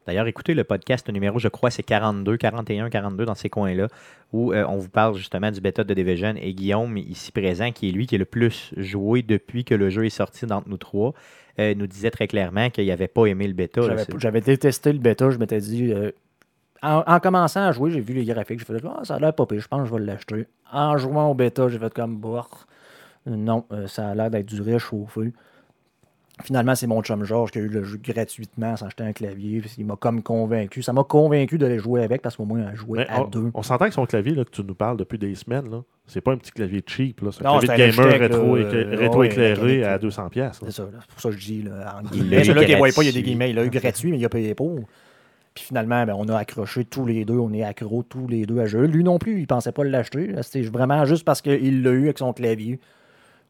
[0.07, 3.86] D'ailleurs, écoutez le podcast numéro, je crois, c'est 42, 41, 42 dans ces coins-là,
[4.32, 7.88] où euh, on vous parle justement du bêta de Division et Guillaume, ici présent, qui
[7.88, 10.76] est lui qui est le plus joué depuis que le jeu est sorti d'entre nous
[10.76, 11.14] trois,
[11.61, 13.80] euh, nous disait très clairement qu'il n'avait pas aimé le bêta.
[14.18, 15.30] J'avais- détesté le bêta.
[15.30, 15.93] Je m'étais dit.
[15.93, 16.11] euh,
[16.82, 18.59] en, en commençant à jouer, j'ai vu les graphiques.
[18.59, 20.47] J'ai fait ah, ça a l'air pas pire, je pense que je vais l'acheter.
[20.72, 22.45] En jouant au bêta, j'ai fait comme bah,
[23.27, 25.33] Non, euh, ça a l'air d'être du réchauffé.
[26.43, 29.61] Finalement, c'est mon chum Georges qui a eu le jeu gratuitement sans acheter un clavier.
[29.61, 30.83] puis Il m'a comme convaincu.
[30.83, 33.51] Ça m'a convaincu d'aller jouer avec parce qu'au moins, à jouer Mais à on deux.
[33.55, 36.23] on s'entend que son clavier là, que tu nous parles depuis des semaines, là, c'est
[36.23, 37.20] pas un petit clavier cheap.
[37.20, 37.31] là.
[37.33, 39.99] C'est un Non, clavier de c'est un gamer rétro, euh, ouais, éclairé à là.
[39.99, 40.31] 200$.
[40.31, 40.70] piastres, là.
[40.70, 41.62] C'est ça, c'est pour ça que je dis.
[41.62, 42.45] Là, en Il guillemets.
[42.45, 43.51] Ceux-là qui ne voient pas, il y a des guillemets.
[43.51, 44.81] Il a eu gratuit, mais il a payé pour.
[45.55, 47.37] Puis finalement, ben, on a accroché tous les deux.
[47.39, 48.87] On est accro tous les deux à jeu.
[48.87, 50.33] Lui non plus, il pensait pas l'acheter.
[50.41, 52.81] C'était vraiment juste parce qu'il l'a eu avec son clavier.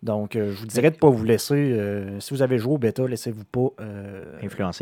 [0.03, 1.55] Donc, euh, je vous dirais de ne pas vous laisser.
[1.55, 4.25] euh, si vous avez joué au bêta, laissez-vous pas euh,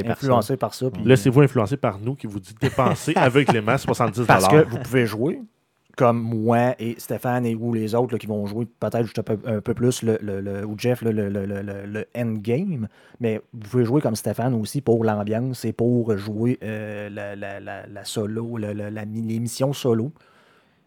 [0.03, 0.91] par influencer par ça.
[0.91, 4.25] puis- Laissez-vous influencer par nous qui vous dit dépenser aveuglément 70$.
[4.27, 5.41] parce que vous pouvez jouer
[5.97, 9.23] comme moi et Stéphane et ou les autres là, qui vont jouer peut-être juste un
[9.23, 12.07] peu, un peu plus, le, le- le- ou Jeff, le, le, le, le- le- le
[12.17, 12.89] endgame.
[13.21, 17.61] Mais vous pouvez jouer comme Stéphane aussi pour l'ambiance et pour jouer euh, la, la-
[17.61, 20.13] la- la solo, la, la- missions solo.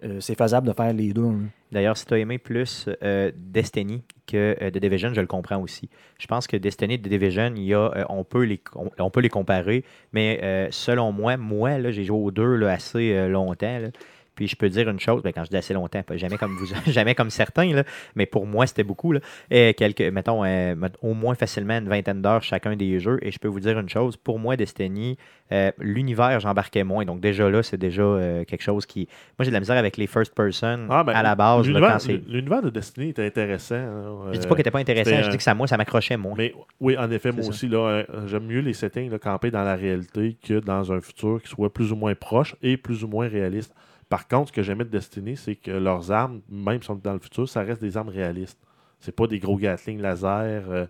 [0.04, 1.26] Euh, c'est faisable de faire les deux.
[1.26, 1.50] hein.
[1.72, 5.62] D'ailleurs, si tu as aimé plus euh, Destiny que euh, The Division, je le comprends
[5.62, 5.90] aussi.
[6.20, 9.30] Je pense que Destiny et The Division, y a, on, peut les, on, peut les
[9.30, 13.90] comparer, mais selon moi, moi, j'ai joué aux deux là, assez longtemps.
[14.36, 16.56] Puis je peux dire une chose, ben, quand je dis assez longtemps, pas jamais comme
[16.56, 17.84] vous, jamais comme certains, là,
[18.16, 19.12] mais pour moi, c'était beaucoup.
[19.12, 19.20] Là,
[19.52, 23.20] Et quelques, mettons, euh, au moins facilement une vingtaine d'heures chacun des jeux.
[23.22, 25.18] Et je peux vous dire une chose, pour moi, Destiny,
[25.52, 27.06] euh, l'univers, j'embarquais moins.
[27.06, 29.08] Donc déjà là, c'est déjà euh, quelque chose qui.
[29.38, 31.68] Moi, j'ai de la misère avec les first person Ah, ben, à la base.
[31.68, 33.76] l'univers- de Destiny était intéressant.
[33.76, 36.18] hein, je dis pas qu'il n'était pas intéressant, je dis que ça, moi, ça m'accrochait
[36.18, 36.36] moins.
[36.38, 37.50] Mais oui, en effet, moi ça.
[37.50, 41.42] aussi, là, j'aime mieux les settings là, camper dans la réalité que dans un futur
[41.42, 43.74] qui soit plus ou moins proche et plus ou moins réaliste.
[44.14, 47.04] Par contre, ce que j'aimais de Destiny, c'est que leurs armes, même si on est
[47.04, 48.60] dans le futur, ça reste des armes réalistes.
[49.00, 50.86] C'est pas des gros Gatling laser euh,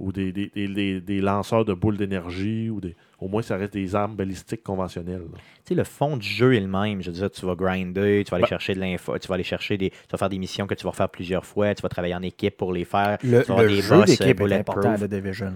[0.00, 2.68] ou des, des, des- des- des lanceurs de boules d'énergie.
[2.70, 2.96] ou des.
[3.20, 5.20] Au moins, ça reste des armes balistiques conventionnelles.
[5.32, 5.38] là.
[5.64, 7.00] Tu sais, le fond du jeu est le même.
[7.00, 9.36] Je veux dire, tu vas grinder, tu vas aller Ben- chercher de l'info, tu vas
[9.36, 9.90] aller chercher des.
[9.90, 12.22] Tu vas faire des missions que tu vas refaire plusieurs fois, tu vas travailler en
[12.22, 13.18] équipe pour les faire.
[13.22, 15.52] Le, tu vas le des jeu boss, d'équipe euh, est important à The Division.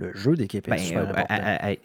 [0.00, 1.26] Le jeu d'équipe est Ben, super euh, important.
[1.28, 1.76] à, à- à-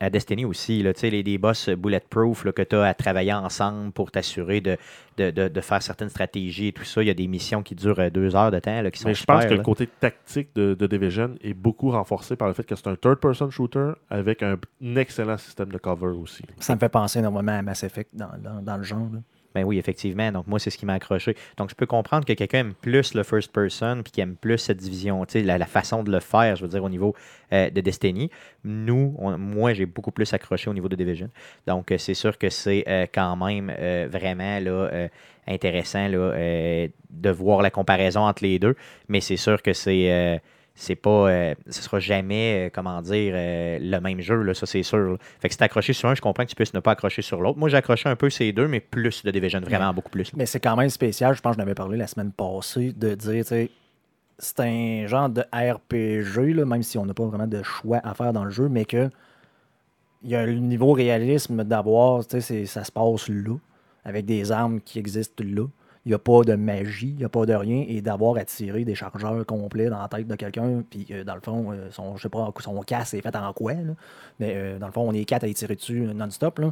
[0.00, 2.94] à Destiny aussi, là, tu sais, les, des boss bulletproof là, que tu as à
[2.94, 4.76] travailler ensemble pour t'assurer de,
[5.18, 7.02] de, de- de faire certaines stratégies et tout ça.
[7.02, 9.08] Il y a des missions qui durent euh, deux heures de temps là, qui sont
[9.08, 9.56] Mais je pense que là.
[9.56, 12.96] le côté tactique de, de Division est beaucoup renforcé par le fait que c'est un
[12.96, 16.42] third-person shooter avec un, un excellent système de cover aussi.
[16.58, 19.08] Ça me fait penser énormément à Mass Effect dans, dans- dans le genre.
[19.12, 19.18] là.
[19.54, 20.30] Ben oui, effectivement.
[20.30, 21.34] Donc, moi, c'est ce qui m'a accroché.
[21.56, 24.58] Donc, je peux comprendre que quelqu'un aime plus le first person puis qu'il aime plus
[24.58, 27.14] cette division, la, la façon de le faire, je veux dire, au niveau
[27.52, 28.30] euh, de Destiny.
[28.64, 31.30] Nous, moi, j'ai beaucoup plus accroché au niveau de Division.
[31.66, 33.72] Donc, euh, c'est sûr que c'est euh, quand même
[34.10, 35.08] vraiment là,
[35.46, 38.76] intéressant là, de voir la comparaison entre les deux.
[39.08, 40.40] Mais c'est sûr que c'est.
[40.80, 41.28] C'est pas.
[41.30, 44.98] euh, ce sera jamais, euh, comment dire, euh, le même jeu, là, ça c'est sûr.
[44.98, 45.16] là.
[45.40, 47.40] Fait que si accroché sur un, je comprends que tu puisses ne pas accrocher sur
[47.40, 47.58] l'autre.
[47.58, 50.24] Moi, j'ai accroché un peu ces deux, mais plus de Division, vraiment beaucoup plus.
[50.32, 50.36] là.
[50.36, 53.14] Mais c'est quand même spécial, je pense que j'en avais parlé la semaine passée, de
[53.14, 53.70] dire, tu sais,
[54.38, 58.14] c'est un genre de RPG, là, même si on n'a pas vraiment de choix à
[58.14, 59.10] faire dans le jeu, mais que
[60.22, 63.54] il y a le niveau réalisme d'avoir, tu sais, c'est- ça se passe là,
[64.04, 65.66] avec des armes qui existent là.
[66.08, 68.44] Il n'y a pas de magie, il n'y a pas de rien, et d'avoir à
[68.46, 71.88] tirer des chargeurs complets dans la tête de quelqu'un, puis euh, dans le fond, euh,
[71.90, 73.92] son, je sais pas, son casse est fait en quoi, là,
[74.40, 76.60] mais euh, dans le fond, on est quatre à y tirer dessus euh, non-stop.
[76.60, 76.70] là.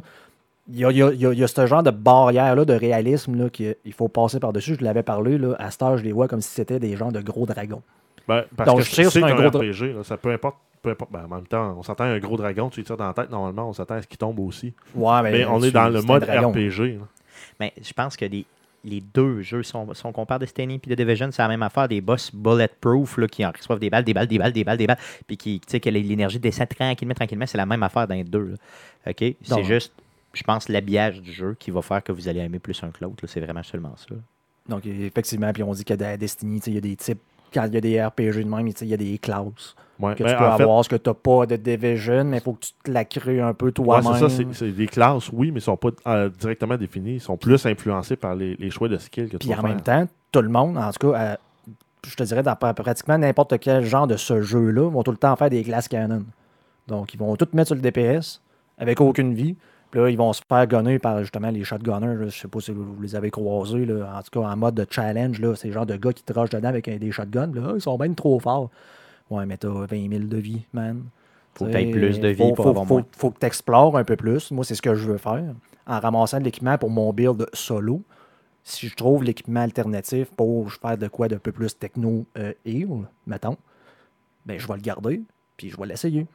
[0.69, 2.73] Il y a, y a- y a- il y a ce genre de barrière-là, de
[2.73, 4.75] réalisme, là, qu'il faut passer par-dessus.
[4.79, 7.11] Je l'avais parlé, là, à cette heure, je les vois comme si c'était des gens
[7.11, 7.83] de gros dragons.
[8.27, 10.17] Ben, parce Donc, que je tire c'est sur un un gros dra- RPG, là, ça
[10.17, 10.55] peu importe.
[10.81, 11.11] Peu importe.
[11.11, 13.13] Ben, en même temps, on s'attend à un gros dragon, tu lui tires dans la
[13.13, 14.73] tête, normalement, on s'attend à ce qu'il tombe aussi.
[14.95, 16.49] Ouais, Mais on est dans le mode dragon.
[16.49, 16.97] RPG.
[16.97, 17.05] là.
[17.59, 18.45] Mais je pense que les,
[18.83, 21.63] les deux jeux, si on, si on compare Destiny et The Division, c'est la même
[21.63, 21.87] affaire.
[21.87, 24.77] Des boss bulletproof là, qui en reçoivent des balles, des balles, des balles, des balles,
[24.77, 27.45] des balles, puis qui, tu sais, que l'énergie descend tranquillement, tranquillement.
[27.45, 28.55] C'est la même affaire dans les deux.
[29.05, 29.11] là.
[29.11, 29.35] OK?
[29.41, 29.93] C'est juste,
[30.33, 33.03] je pense, l'habillage du jeu qui va faire que vous allez aimer plus un que
[33.03, 33.25] l'autre.
[33.27, 34.15] C'est vraiment seulement ça.
[34.67, 37.21] Donc, effectivement, puis on dit a des Destiny, tu sais, il y a des types,
[37.53, 40.23] quand il y a des RPG de même, il y a des classes Ouais, que
[40.23, 42.53] ben, tu peux fait, avoir, ce que tu n'as pas de Division, mais il faut
[42.53, 44.13] que tu te la crées un peu ouais, toi-même.
[44.13, 47.13] c'est ça, c'est- des classes, oui, mais ils ne sont pas euh, directement définis.
[47.15, 49.81] Ils sont plus influencés par les, les choix de skills que tu Puis en même
[49.81, 51.35] temps, tout le monde, en tout cas, euh,
[52.05, 55.17] je te dirais, dans pra- pratiquement n'importe quel genre de ce jeu-là, vont tout le
[55.17, 56.23] temps faire des classes canon.
[56.87, 58.39] Donc, ils vont tout mettre sur le DPS
[58.77, 59.55] avec aucune vie.
[59.91, 62.15] Puis là, ils vont se faire gonner par justement les shotgunners.
[62.15, 62.27] là.
[62.27, 63.85] Je sais pas si vous, vous les avez croisés.
[63.85, 64.13] Là.
[64.17, 66.33] En tout cas, en mode de challenge, là, c'est le genre de gars qui te
[66.37, 67.51] rushent dedans avec euh, des shotguns.
[67.53, 68.69] Là, Ah, ils sont même trop forts.
[69.29, 71.03] Ouais, mais t'as 20 000 de vie, man.
[71.55, 73.05] Faut que t'aies plus de vie faut, pour faut, avoir faut- moins.
[73.17, 74.51] faut que tu explores un peu plus.
[74.51, 75.43] Moi, c'est ce que je veux faire.
[75.87, 78.03] En ramassant de l'équipement pour mon build solo,
[78.63, 82.89] si je trouve l'équipement alternatif pour faire de quoi de peu plus techno euh, heal,
[83.25, 83.57] mettons,
[84.45, 85.21] ben, je vais le garder,
[85.55, 86.27] puis je vais l'essayer.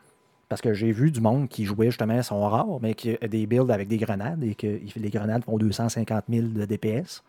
[0.53, 3.47] Parce que j'ai vu du monde qui jouait justement, sont rares, mais qui a des
[3.47, 7.23] builds avec des grenades et que il- les grenades font 250 000 de DPS.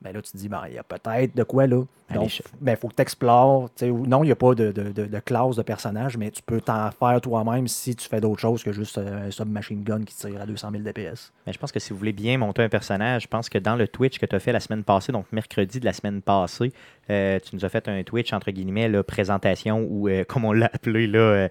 [0.00, 1.82] Ben là, tu te dis, ben, il y a peut-être de quoi là.
[2.14, 3.68] Donc, je- ben, faut que tu explores.
[3.82, 6.62] Non, il n'y a pas de, de, de- de classe de personnage, mais tu peux
[6.62, 10.14] t'en faire toi-même si tu fais d'autres choses que juste euh, un submachine gun qui
[10.16, 11.30] tire à 200 000 DPS.
[11.46, 13.76] Mais je pense que si vous voulez bien monter un personnage, je pense que dans
[13.76, 16.72] le Twitch que tu as fait la semaine passée, donc mercredi de la semaine passée,
[17.10, 20.52] euh, tu nous as fait un Twitch, entre guillemets, là, présentation ou, euh, comme on
[20.52, 21.50] l'a appelé, là,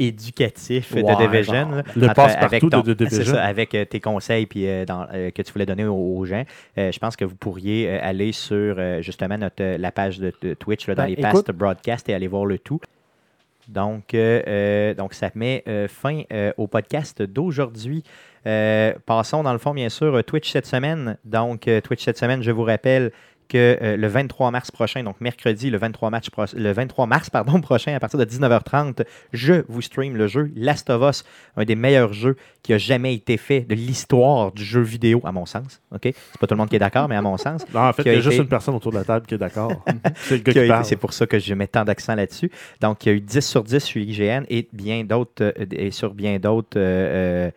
[0.00, 1.82] éducatif de Division.
[1.96, 3.34] Le passe-partout de Division.
[3.34, 6.24] ça, avec euh, tes conseils puis, euh, dans- euh, que tu voulais donner aux, aux
[6.24, 6.44] gens.
[6.76, 10.94] Je pense que vous pourriez aller sur justement notre, la page de, de Twitch là,
[10.94, 12.80] dans Ben, les écoute- past broadcasts et aller voir le tout.
[13.68, 14.16] Donc,
[14.96, 16.22] donc ça met fin
[16.56, 18.02] au podcast d'aujourd'hui.
[18.46, 21.18] Euh, passons dans le fond, bien sûr, Twitch cette semaine.
[21.24, 23.12] Donc, euh, Twitch cette semaine, je vous rappelle
[23.50, 27.28] que euh, le 23 mars prochain, donc mercredi, le 23, match pro- le 23 mars
[27.30, 31.24] pardon, prochain, à partir de 19h30, je vous stream le jeu Last of Us,
[31.56, 35.32] un des meilleurs jeux qui a jamais été fait de l'histoire du jeu vidéo, à
[35.32, 35.80] mon sens.
[35.92, 37.64] Ok, C'est pas tout le monde qui est d'accord, mais à mon sens.
[37.74, 39.38] Non, en fait, il y a juste une personne autour de la table qui est
[39.38, 39.84] d'accord.
[40.16, 40.84] c'est le gars qui parle.
[40.84, 42.50] C'est pour ça que je mets tant d'accent là-dessus.
[42.80, 45.90] Donc, il y a eu 10 sur 10 sur IGN et bien d'autres euh, et
[45.90, 46.78] sur bien d'autres.
[46.78, 47.50] euh,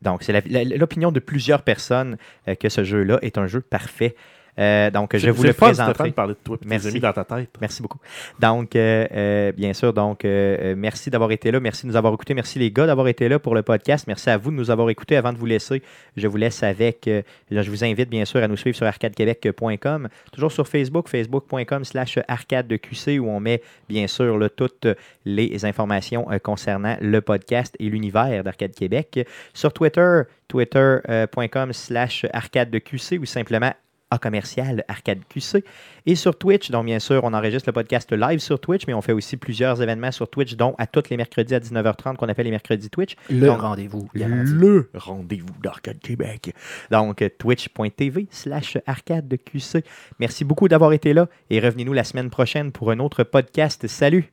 [0.00, 0.32] donc, c'est
[0.76, 2.16] l'opinion de plusieurs personnes
[2.48, 4.14] euh, que ce jeu-là est un jeu parfait.
[4.58, 5.52] Euh, donc, je vous le.
[5.52, 6.86] Stéphane, de parler de toi et Merci.
[6.86, 7.50] tes amis dans ta tête.
[7.60, 7.98] Merci beaucoup.
[8.38, 11.60] Donc, euh, euh, bien sûr, donc, merci d'avoir été là.
[11.60, 12.34] Merci de nous avoir écoutés.
[12.34, 14.06] Merci les gars d'avoir été là pour le podcast.
[14.06, 15.16] Merci à vous de nous avoir écoutés.
[15.16, 15.82] Avant de vous laisser,
[16.16, 17.08] je vous laisse avec.
[17.50, 20.08] je vous invite bien sûr à nous suivre sur arcadequebec.com.
[20.32, 24.86] Toujours sur Facebook, facebook.com slash arcade de QC où on met bien sûr là, toutes
[25.24, 29.26] les informations concernant le podcast et l'univers d'Arcade Québec.
[29.54, 33.72] Sur Twitter, twitter.com slash arcade de QC ou simplement
[34.12, 35.64] à commercial Arcade QC.
[36.04, 39.00] Et sur Twitch, donc bien sûr, on enregistre le podcast live sur Twitch, mais on
[39.00, 42.44] fait aussi plusieurs événements sur Twitch, dont à tous les mercredis à 19h30 qu'on appelle
[42.44, 43.16] les mercredis Twitch.
[43.30, 44.08] Le Donc, rendez-vous.
[44.14, 46.54] Le rendez-vous d'Arcade Québec.
[46.90, 49.82] Donc, twitch.tv slash arcade de QC.
[50.18, 53.86] Merci beaucoup d'avoir été là et revenez-nous la semaine prochaine pour un autre podcast.
[53.86, 54.30] Salut!